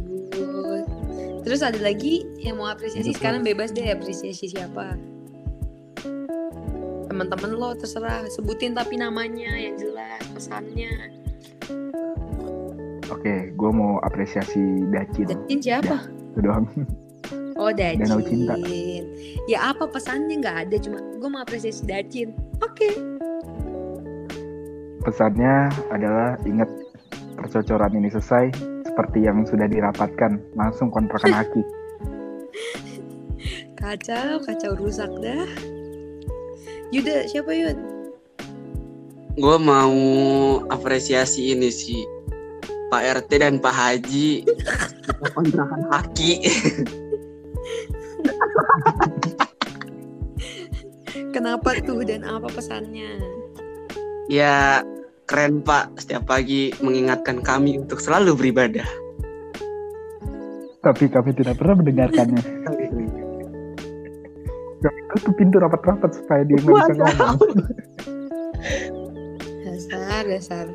[1.46, 4.98] Terus ada lagi yang mau apresiasi Hidup sekarang bebas deh apresiasi siapa?
[7.08, 11.16] Teman-teman lo terserah sebutin tapi namanya yang jelas pesannya.
[13.08, 15.32] Oke, gue mau apresiasi Dacil.
[15.32, 16.04] Dacin siapa?
[16.36, 16.68] Itu doang.
[17.56, 18.04] Oh Dacin.
[18.04, 18.56] Danau Cinta.
[19.48, 22.36] Ya apa pesannya nggak ada cuma gue mau apresiasi Dacin.
[22.60, 22.92] Oke.
[25.08, 26.68] Pesannya adalah ingat
[27.40, 28.52] percocoran ini selesai
[28.84, 31.64] seperti yang sudah dirapatkan langsung kontrakan Aki.
[33.80, 35.77] Kacau, kacau rusak dah.
[36.92, 37.98] Yuda, siapa Yud?
[39.38, 39.94] gue mau
[40.74, 42.02] apresiasi ini sih
[42.90, 44.42] Pak RT dan Pak Haji
[45.38, 46.42] kontrakan haki
[51.30, 53.22] Kenapa tuh dan apa pesannya?
[54.26, 54.82] ya
[55.30, 58.90] keren Pak setiap pagi mengingatkan kami untuk selalu beribadah
[60.82, 62.42] Tapi kami tidak pernah mendengarkannya.
[64.84, 67.40] Tutup pintu rapat-rapat supaya dia nggak bisa ngomong.
[69.66, 70.66] Dasar, dasar.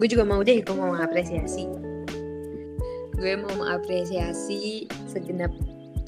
[0.00, 1.68] Gue juga mau deh, gue mau mengapresiasi.
[3.20, 5.52] Gue mau mengapresiasi segenap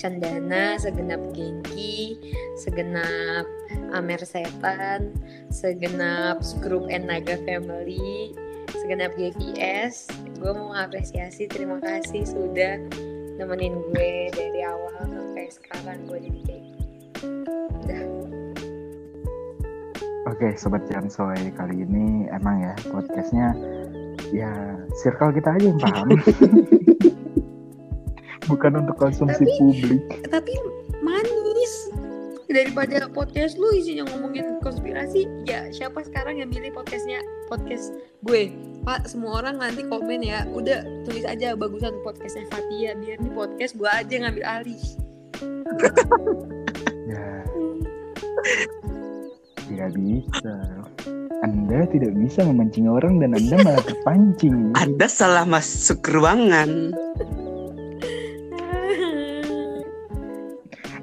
[0.00, 2.16] candana, segenap gengki,
[2.56, 3.44] segenap
[3.92, 5.12] Amer Setan,
[5.52, 8.32] segenap grup and Naga Family,
[8.72, 10.08] segenap GVS.
[10.40, 12.80] Gue mau mengapresiasi, terima kasih sudah
[13.42, 16.86] nemenin gue dari awal sampai sekarang gue jadi kayak gini.
[20.30, 23.50] Oke, Sobat Jansoy, kali ini emang ya podcastnya
[24.30, 26.06] ya circle kita aja yang paham.
[28.50, 30.02] Bukan untuk konsumsi Tapi- publik.
[30.30, 30.54] tapi
[31.02, 31.90] manis
[32.46, 37.18] daripada podcast lu isinya ngomongin konspirasi ya siapa sekarang yang milih podcastnya
[37.50, 37.90] podcast
[38.22, 43.30] gue pak semua orang nanti komen ya udah tulis aja bagusan podcastnya Fatia biar nih
[43.30, 44.82] podcast gue aja yang ngambil alih
[47.02, 47.42] Ya,
[49.66, 50.54] tidak bisa.
[51.42, 54.70] Anda tidak bisa memancing orang dan Anda malah terpancing.
[54.78, 56.94] Anda salah masuk ruangan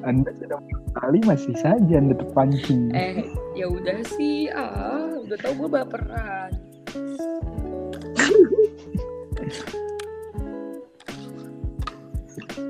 [0.01, 0.59] Anda sudah
[0.95, 2.95] kali masih saja Anda terpancing.
[2.95, 6.51] eh ya udah sih ah udah tau gue baperan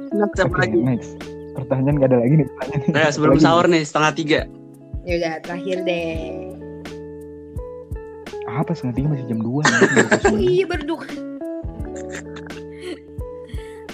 [0.10, 0.78] Next, apa Oke, lagi?
[0.82, 1.12] next.
[1.54, 2.82] Pertanyaan gak ada lagi nih pertanyaan.
[2.92, 3.46] Nah, sebelum Lagi.
[3.46, 4.40] sahur nih setengah tiga.
[5.06, 6.18] Ya udah terakhir deh.
[8.50, 9.62] Apa setengah tiga masih jam 2
[10.34, 11.06] oh iya berdua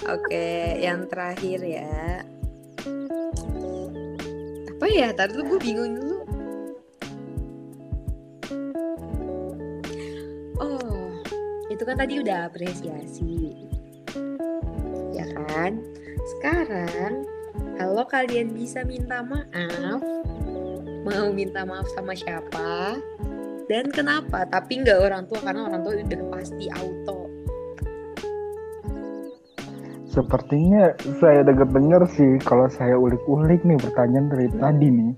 [0.08, 0.48] oke
[0.80, 2.24] yang terakhir ya.
[4.76, 6.18] Apa ya tadi tuh gue bingung dulu.
[10.56, 10.95] Oh
[11.76, 13.52] itu kan tadi udah apresiasi
[15.12, 15.76] ya kan
[16.36, 17.28] sekarang
[17.76, 20.00] kalau kalian bisa minta maaf
[21.04, 22.96] mau minta maaf sama siapa
[23.68, 27.28] dan kenapa tapi nggak orang tua karena orang tua udah pasti auto
[30.16, 35.12] Sepertinya saya dengar-dengar sih kalau saya ulik-ulik nih pertanyaan dari tadi nih.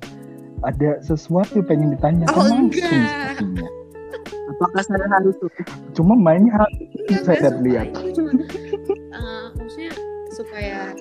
[0.67, 2.91] Ada sesuatu yang pengen ditanyakan Oh, langsung enggak.
[3.39, 3.69] sepertinya.
[4.49, 5.37] Apakah saya harus
[5.93, 6.65] Cuma mainnya
[7.09, 7.89] Enggak, saya lihat.
[8.17, 9.93] cuma eh, maksudnya
[10.33, 10.93] supaya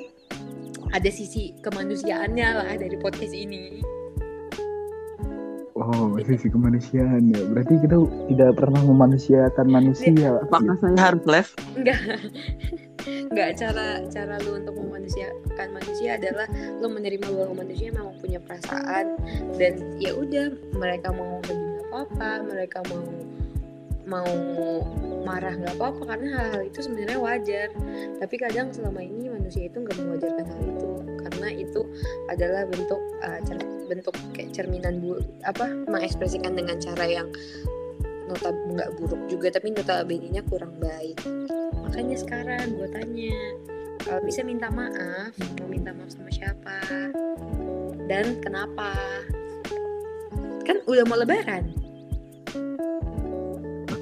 [0.96, 3.84] ada sisi kemanusiaannya lah dari podcast ini.
[5.78, 7.42] Oh, sisi kemanusiaan ya.
[7.54, 7.98] Berarti kita
[8.34, 10.42] tidak pernah memanusiakan manusia.
[10.42, 12.02] apakah saya harus live Enggak.
[13.32, 16.48] Enggak cara cara lu untuk memanusiakan manusia adalah
[16.84, 19.16] lu menerima bahwa manusia memang punya perasaan
[19.56, 23.06] dan ya udah mereka mau sedih nggak apa-apa, mereka mau
[24.08, 24.32] mau
[25.28, 27.68] marah nggak apa-apa karena hal-hal itu sebenarnya wajar.
[28.24, 30.90] Tapi kadang selama ini manusia itu nggak mewajarkan hal itu
[31.28, 31.82] karena itu
[32.32, 37.28] adalah bentuk uh, cer- bentuk kayak cerminan bu apa mengekspresikan dengan cara yang
[38.28, 41.20] nota nggak buruk juga tapi nota nya kurang baik.
[41.84, 43.36] Makanya sekarang gue tanya
[44.08, 46.80] kalau bisa minta maaf mau minta maaf sama siapa?
[48.08, 48.96] Dan kenapa?
[50.64, 51.87] Kan udah mau lebaran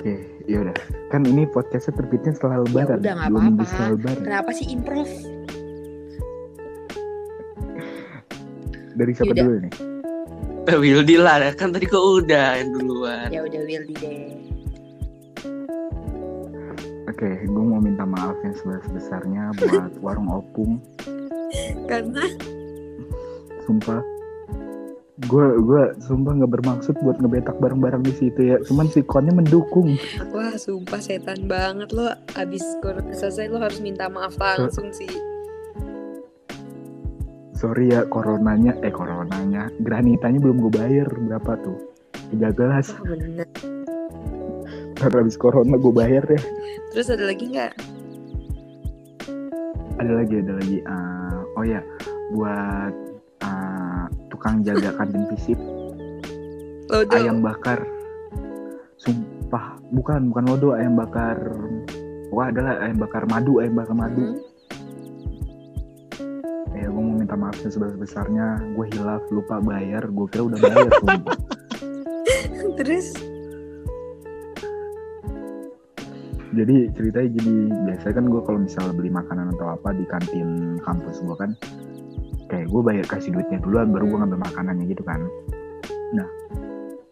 [0.06, 0.78] Oke, ya udah.
[1.10, 3.02] Kan ini podcastnya terbitnya setelah lebaran.
[3.02, 3.64] udah, nggak apa-apa.
[3.66, 4.22] setelah lebaran.
[4.22, 5.10] kenapa sih improv
[8.94, 9.44] Dari siapa Yaudah.
[9.44, 9.74] dulu nih?
[10.66, 14.30] Eh, Wildy lah kan tadi kok udah yang duluan ya udah Wildy deh
[17.06, 20.78] Oke, gue mau minta maaf yang sebesar-besarnya buat warung opung.
[21.86, 22.30] karena
[23.64, 24.06] Sumpah.
[25.16, 28.60] Gue gue sumpah nggak bermaksud buat ngebetak bareng-bareng di situ ya.
[28.68, 29.96] Cuman si konnya mendukung.
[30.36, 35.08] wah sumpah setan banget lo abis corona selesai lo harus minta maaf langsung sih
[37.56, 41.80] Sorry ya coronanya, eh coronanya, granitanya belum gue bayar berapa tuh?
[42.36, 43.48] 13 wah bener
[45.00, 46.40] Ntar habis corona gue bayar ya.
[46.92, 47.74] terus ada lagi nggak
[49.96, 50.78] Ada lagi, ada lagi.
[50.84, 51.80] Ah, oh ya,
[52.36, 52.92] buat
[53.40, 53.75] ah,
[54.46, 55.58] tukang jaga kantin visip
[56.94, 57.18] Lodo.
[57.18, 57.82] Ayam bakar.
[59.02, 61.34] Sumpah bukan bukan lodo ayam bakar.
[62.30, 64.22] Wah adalah ayam bakar madu ayam bakar madu.
[64.22, 64.38] Hmm.
[66.78, 70.06] ya gue mau minta maaf sebesar besarnya gue hilaf lupa bayar.
[70.14, 70.94] Gue kira udah bayar
[72.78, 73.18] terus?
[76.54, 81.26] Jadi ceritanya jadi biasanya kan gue kalau misalnya beli makanan atau apa di kantin kampus
[81.26, 81.58] gue kan
[82.50, 85.22] kayak gue bayar kasih duitnya duluan baru gue ngambil makanannya gitu kan.
[86.14, 86.30] Nah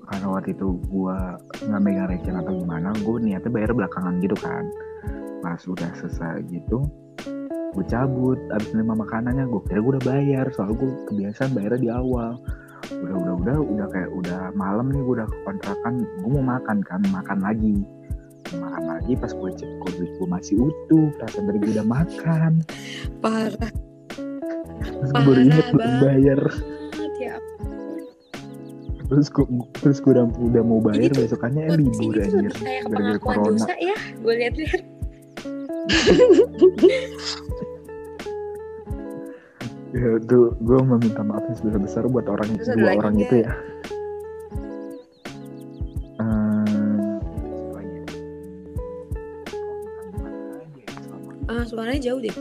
[0.04, 1.18] karena waktu itu gue
[1.66, 4.64] nggak megang receh atau gimana gue niatnya bayar belakangan gitu kan.
[5.42, 6.86] Pas udah selesai gitu
[7.74, 11.90] gue cabut abis nerima makanannya gue kira gue udah bayar soalnya gue kebiasaan bayarnya di
[11.90, 12.38] awal.
[12.94, 17.02] Udah udah udah udah kayak udah malam nih gue udah kontrakan gue mau makan kan
[17.10, 17.82] makan lagi.
[18.54, 22.62] Makan lagi pas gue cek duit gue masih utuh perasaan dari gue udah makan.
[23.18, 23.93] Parah
[24.44, 26.42] terus gue baru inget Parah belum bayar
[27.18, 27.36] ya
[29.04, 29.46] terus gue
[29.78, 33.52] terus gue udah, udah mau bayar besokannya Kondisi libur itu kayak gara-gara corona.
[33.54, 33.94] dosa ya.
[34.20, 34.82] Gue lihat-lihat
[39.94, 43.28] ya tuh gue meminta maaf yang sebesar besar buat orang Terus ada dua orang nggak?
[43.30, 43.46] itu ya.
[43.46, 43.54] Ya?
[51.44, 52.34] ah suaranya jauh deh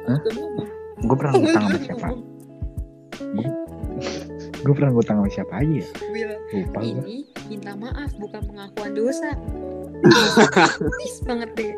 [0.00, 0.68] ngomong
[1.02, 2.08] gue pernah ngutang sama siapa?
[4.62, 5.86] Gue pernah ngutang sama siapa aja ya?
[6.54, 7.16] Lupa gue ini
[7.50, 9.30] minta maaf bukan pengakuan dosa.
[10.78, 11.74] Please banget deh.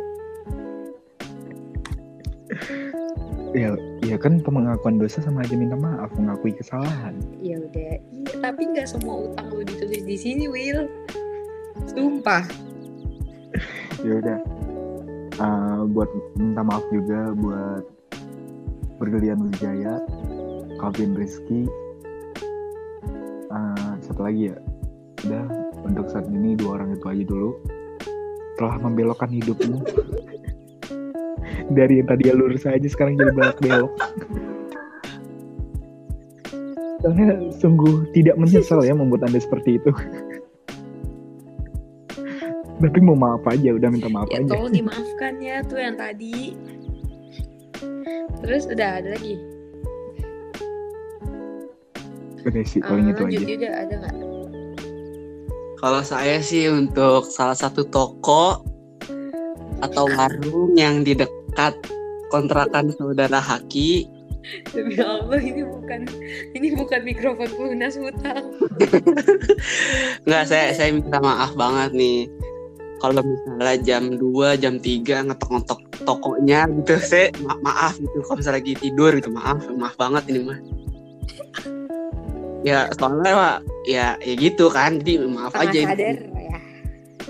[3.55, 3.71] Ya
[4.05, 7.17] ya kan pengakuan dosa sama aja minta maaf mengakui kesalahan.
[7.41, 10.91] Ya udah iya tapi nggak semua utang lo ditulis di sini Will.
[11.89, 12.45] Sumpah.
[14.05, 14.39] Ya udah.
[15.35, 17.94] Eh, buat minta maaf juga buat
[19.05, 20.01] Bergelian Wijaya
[20.81, 21.69] Calvin Rizky
[23.55, 24.57] Eh, satu lagi ya.
[25.25, 25.45] Udah
[25.87, 27.55] untuk saat ini dua orang itu aja dulu.
[28.59, 29.79] Telah membelokkan hidupmu.
[31.71, 33.93] Dari yang tadi lurus aja sekarang jadi belok belok
[37.05, 39.93] soalnya sungguh tidak menyesal ya membuat anda seperti itu.
[42.81, 44.57] Tapi mau maaf aja udah minta maaf ya aja.
[44.57, 46.57] tolong dimaafkan ya tuh yang tadi
[48.45, 49.41] terus udah ada lagi
[52.45, 54.17] udah sih Ah, paling itu lanjut aja juga ada nggak
[55.85, 58.65] Kalau saya sih untuk salah satu toko
[59.85, 61.77] atau warung yang di dekat
[62.33, 64.09] kontrakan saudara Haki.
[64.73, 66.09] demi Allah ini bukan
[66.57, 68.45] ini bukan mikrofon pelunas hutang
[70.29, 72.29] Nggak, saya saya minta maaf banget nih.
[73.01, 78.27] Kalau misalnya jam 2, jam 3 ngetok-ngetok tokonya gitu, saya ma- maaf gitu.
[78.27, 80.59] Kalau misalnya lagi tidur gitu, maaf, maaf banget ini mah.
[82.65, 85.81] Ya soalnya Pak, ya ya gitu kan, jadi maaf Tengah aja.
[85.93, 86.59] sadar ya.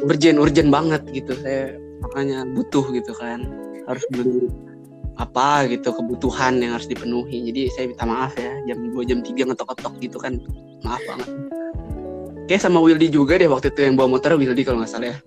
[0.03, 3.47] Urgent urgent banget gitu saya makanya butuh gitu kan
[3.87, 4.51] harus beli
[5.15, 7.51] apa gitu kebutuhan yang harus dipenuhi.
[7.51, 10.39] Jadi saya minta maaf ya jam 2 jam 3 ngetok-ngetok gitu kan
[10.87, 11.29] maaf banget.
[12.47, 15.19] Kayak sama Wildy juga deh waktu itu yang bawa motor Wildy kalau nggak salah ya.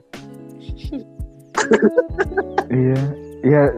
[2.71, 3.73] Iya iya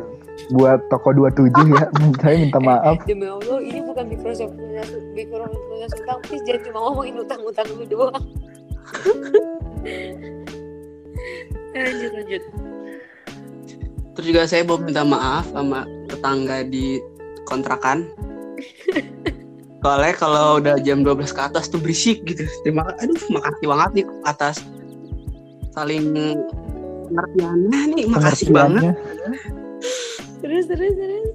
[0.55, 1.86] buat toko 27 ya
[2.24, 6.80] saya minta maaf demi Allah ini bukan mikrofon pelunas mikrofon pelunas hutang please jangan cuma
[6.88, 8.16] ngomongin utang-utang lu doang
[11.76, 12.41] lanjut lanjut
[14.16, 16.99] terus juga saya mau minta maaf sama tetangga di
[17.43, 18.07] kontrakan
[19.80, 22.43] Soalnya kalau udah jam 12 ke atas tuh berisik gitu.
[22.68, 24.55] Terima aduh makasih banget nih ke atas.
[25.72, 26.12] Saling
[27.10, 28.93] pengertiannya nih, makasih banget.
[30.39, 31.28] Terus terus terus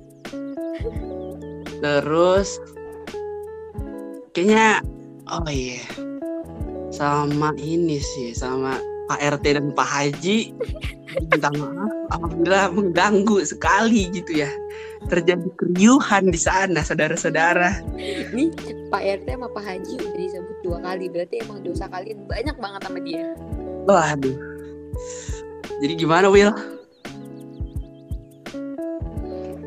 [1.85, 2.49] Terus
[4.33, 4.81] kayaknya
[5.29, 5.85] oh iya.
[6.95, 8.79] Sama ini sih, sama
[9.11, 10.55] Pak RT dan Pak Haji
[11.29, 14.51] minta maaf apabila mengganggu sekali gitu ya.
[15.11, 17.85] Terjadi keriuhan di sana, saudara-saudara.
[18.33, 18.49] nih
[18.89, 22.81] Pak RT sama Pak Haji udah disebut dua kali berarti emang dosa kalian banyak banget
[22.87, 23.27] sama dia
[23.85, 24.37] Waduh.
[25.83, 26.53] Jadi gimana, Will?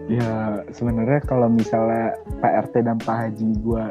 [0.07, 3.85] Ya sebenarnya kalau misalnya Pak RT dan Pak Haji gue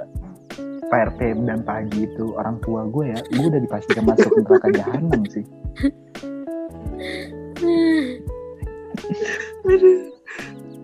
[0.89, 4.69] Pak RT dan Pak Haji itu orang tua gue ya, gue udah dipastikan masuk neraka
[4.73, 5.45] jahanam sih.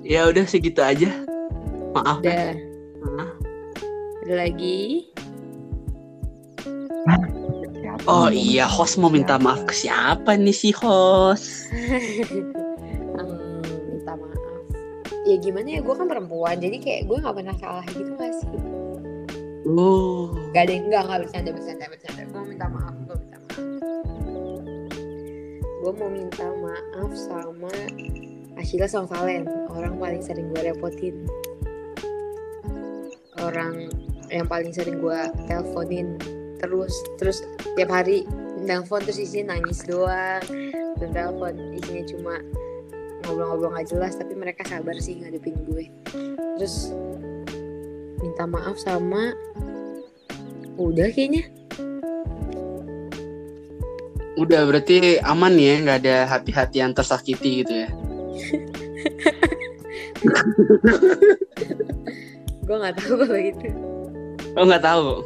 [0.04, 1.08] Ya udah segitu aja.
[1.96, 2.20] Maaf.
[2.20, 2.52] ya.
[2.52, 2.52] udah
[4.22, 5.10] ada lagi
[8.10, 11.70] Oh yang iya, host mau minta maaf ke siapa nih si host?
[13.12, 13.60] Hmm,
[13.92, 14.40] minta maaf
[15.28, 18.50] ya gimana ya gue kan perempuan jadi kayak gue nggak pernah salah gitu gak sih
[19.62, 20.34] Oh.
[20.50, 22.22] Gak ada yang enggak enggak bercanda bercanda bercanda.
[22.34, 23.62] Gue minta maaf, gue minta maaf.
[25.78, 27.70] Gue mau minta maaf sama
[28.58, 31.14] Ashila sama Valen, orang paling sering gue repotin.
[33.38, 33.86] Orang
[34.34, 36.18] yang paling sering gue teleponin
[36.62, 37.38] terus terus
[37.74, 38.22] tiap hari
[38.62, 40.42] nelfon terus isinya nangis doang
[41.02, 42.34] dan telepon isinya cuma
[43.26, 45.90] ngobrol-ngobrol gak jelas tapi mereka sabar sih ngadepin gue
[46.58, 46.94] terus
[48.22, 49.34] minta maaf sama
[50.78, 51.50] udah kayaknya
[54.32, 57.88] Udah berarti aman ya, nggak ada hati-hati yang tersakiti gitu ya.
[62.64, 63.68] gue nggak tahu kalau gitu
[64.56, 65.20] Oh nggak tahu.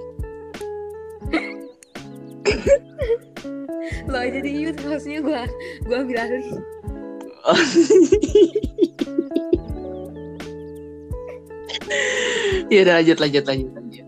[4.10, 5.42] Lo aja di mute harusnya gue
[5.86, 6.46] gue ambil alih
[12.72, 14.05] ya udah lanjut lanjut lanjut lanjut.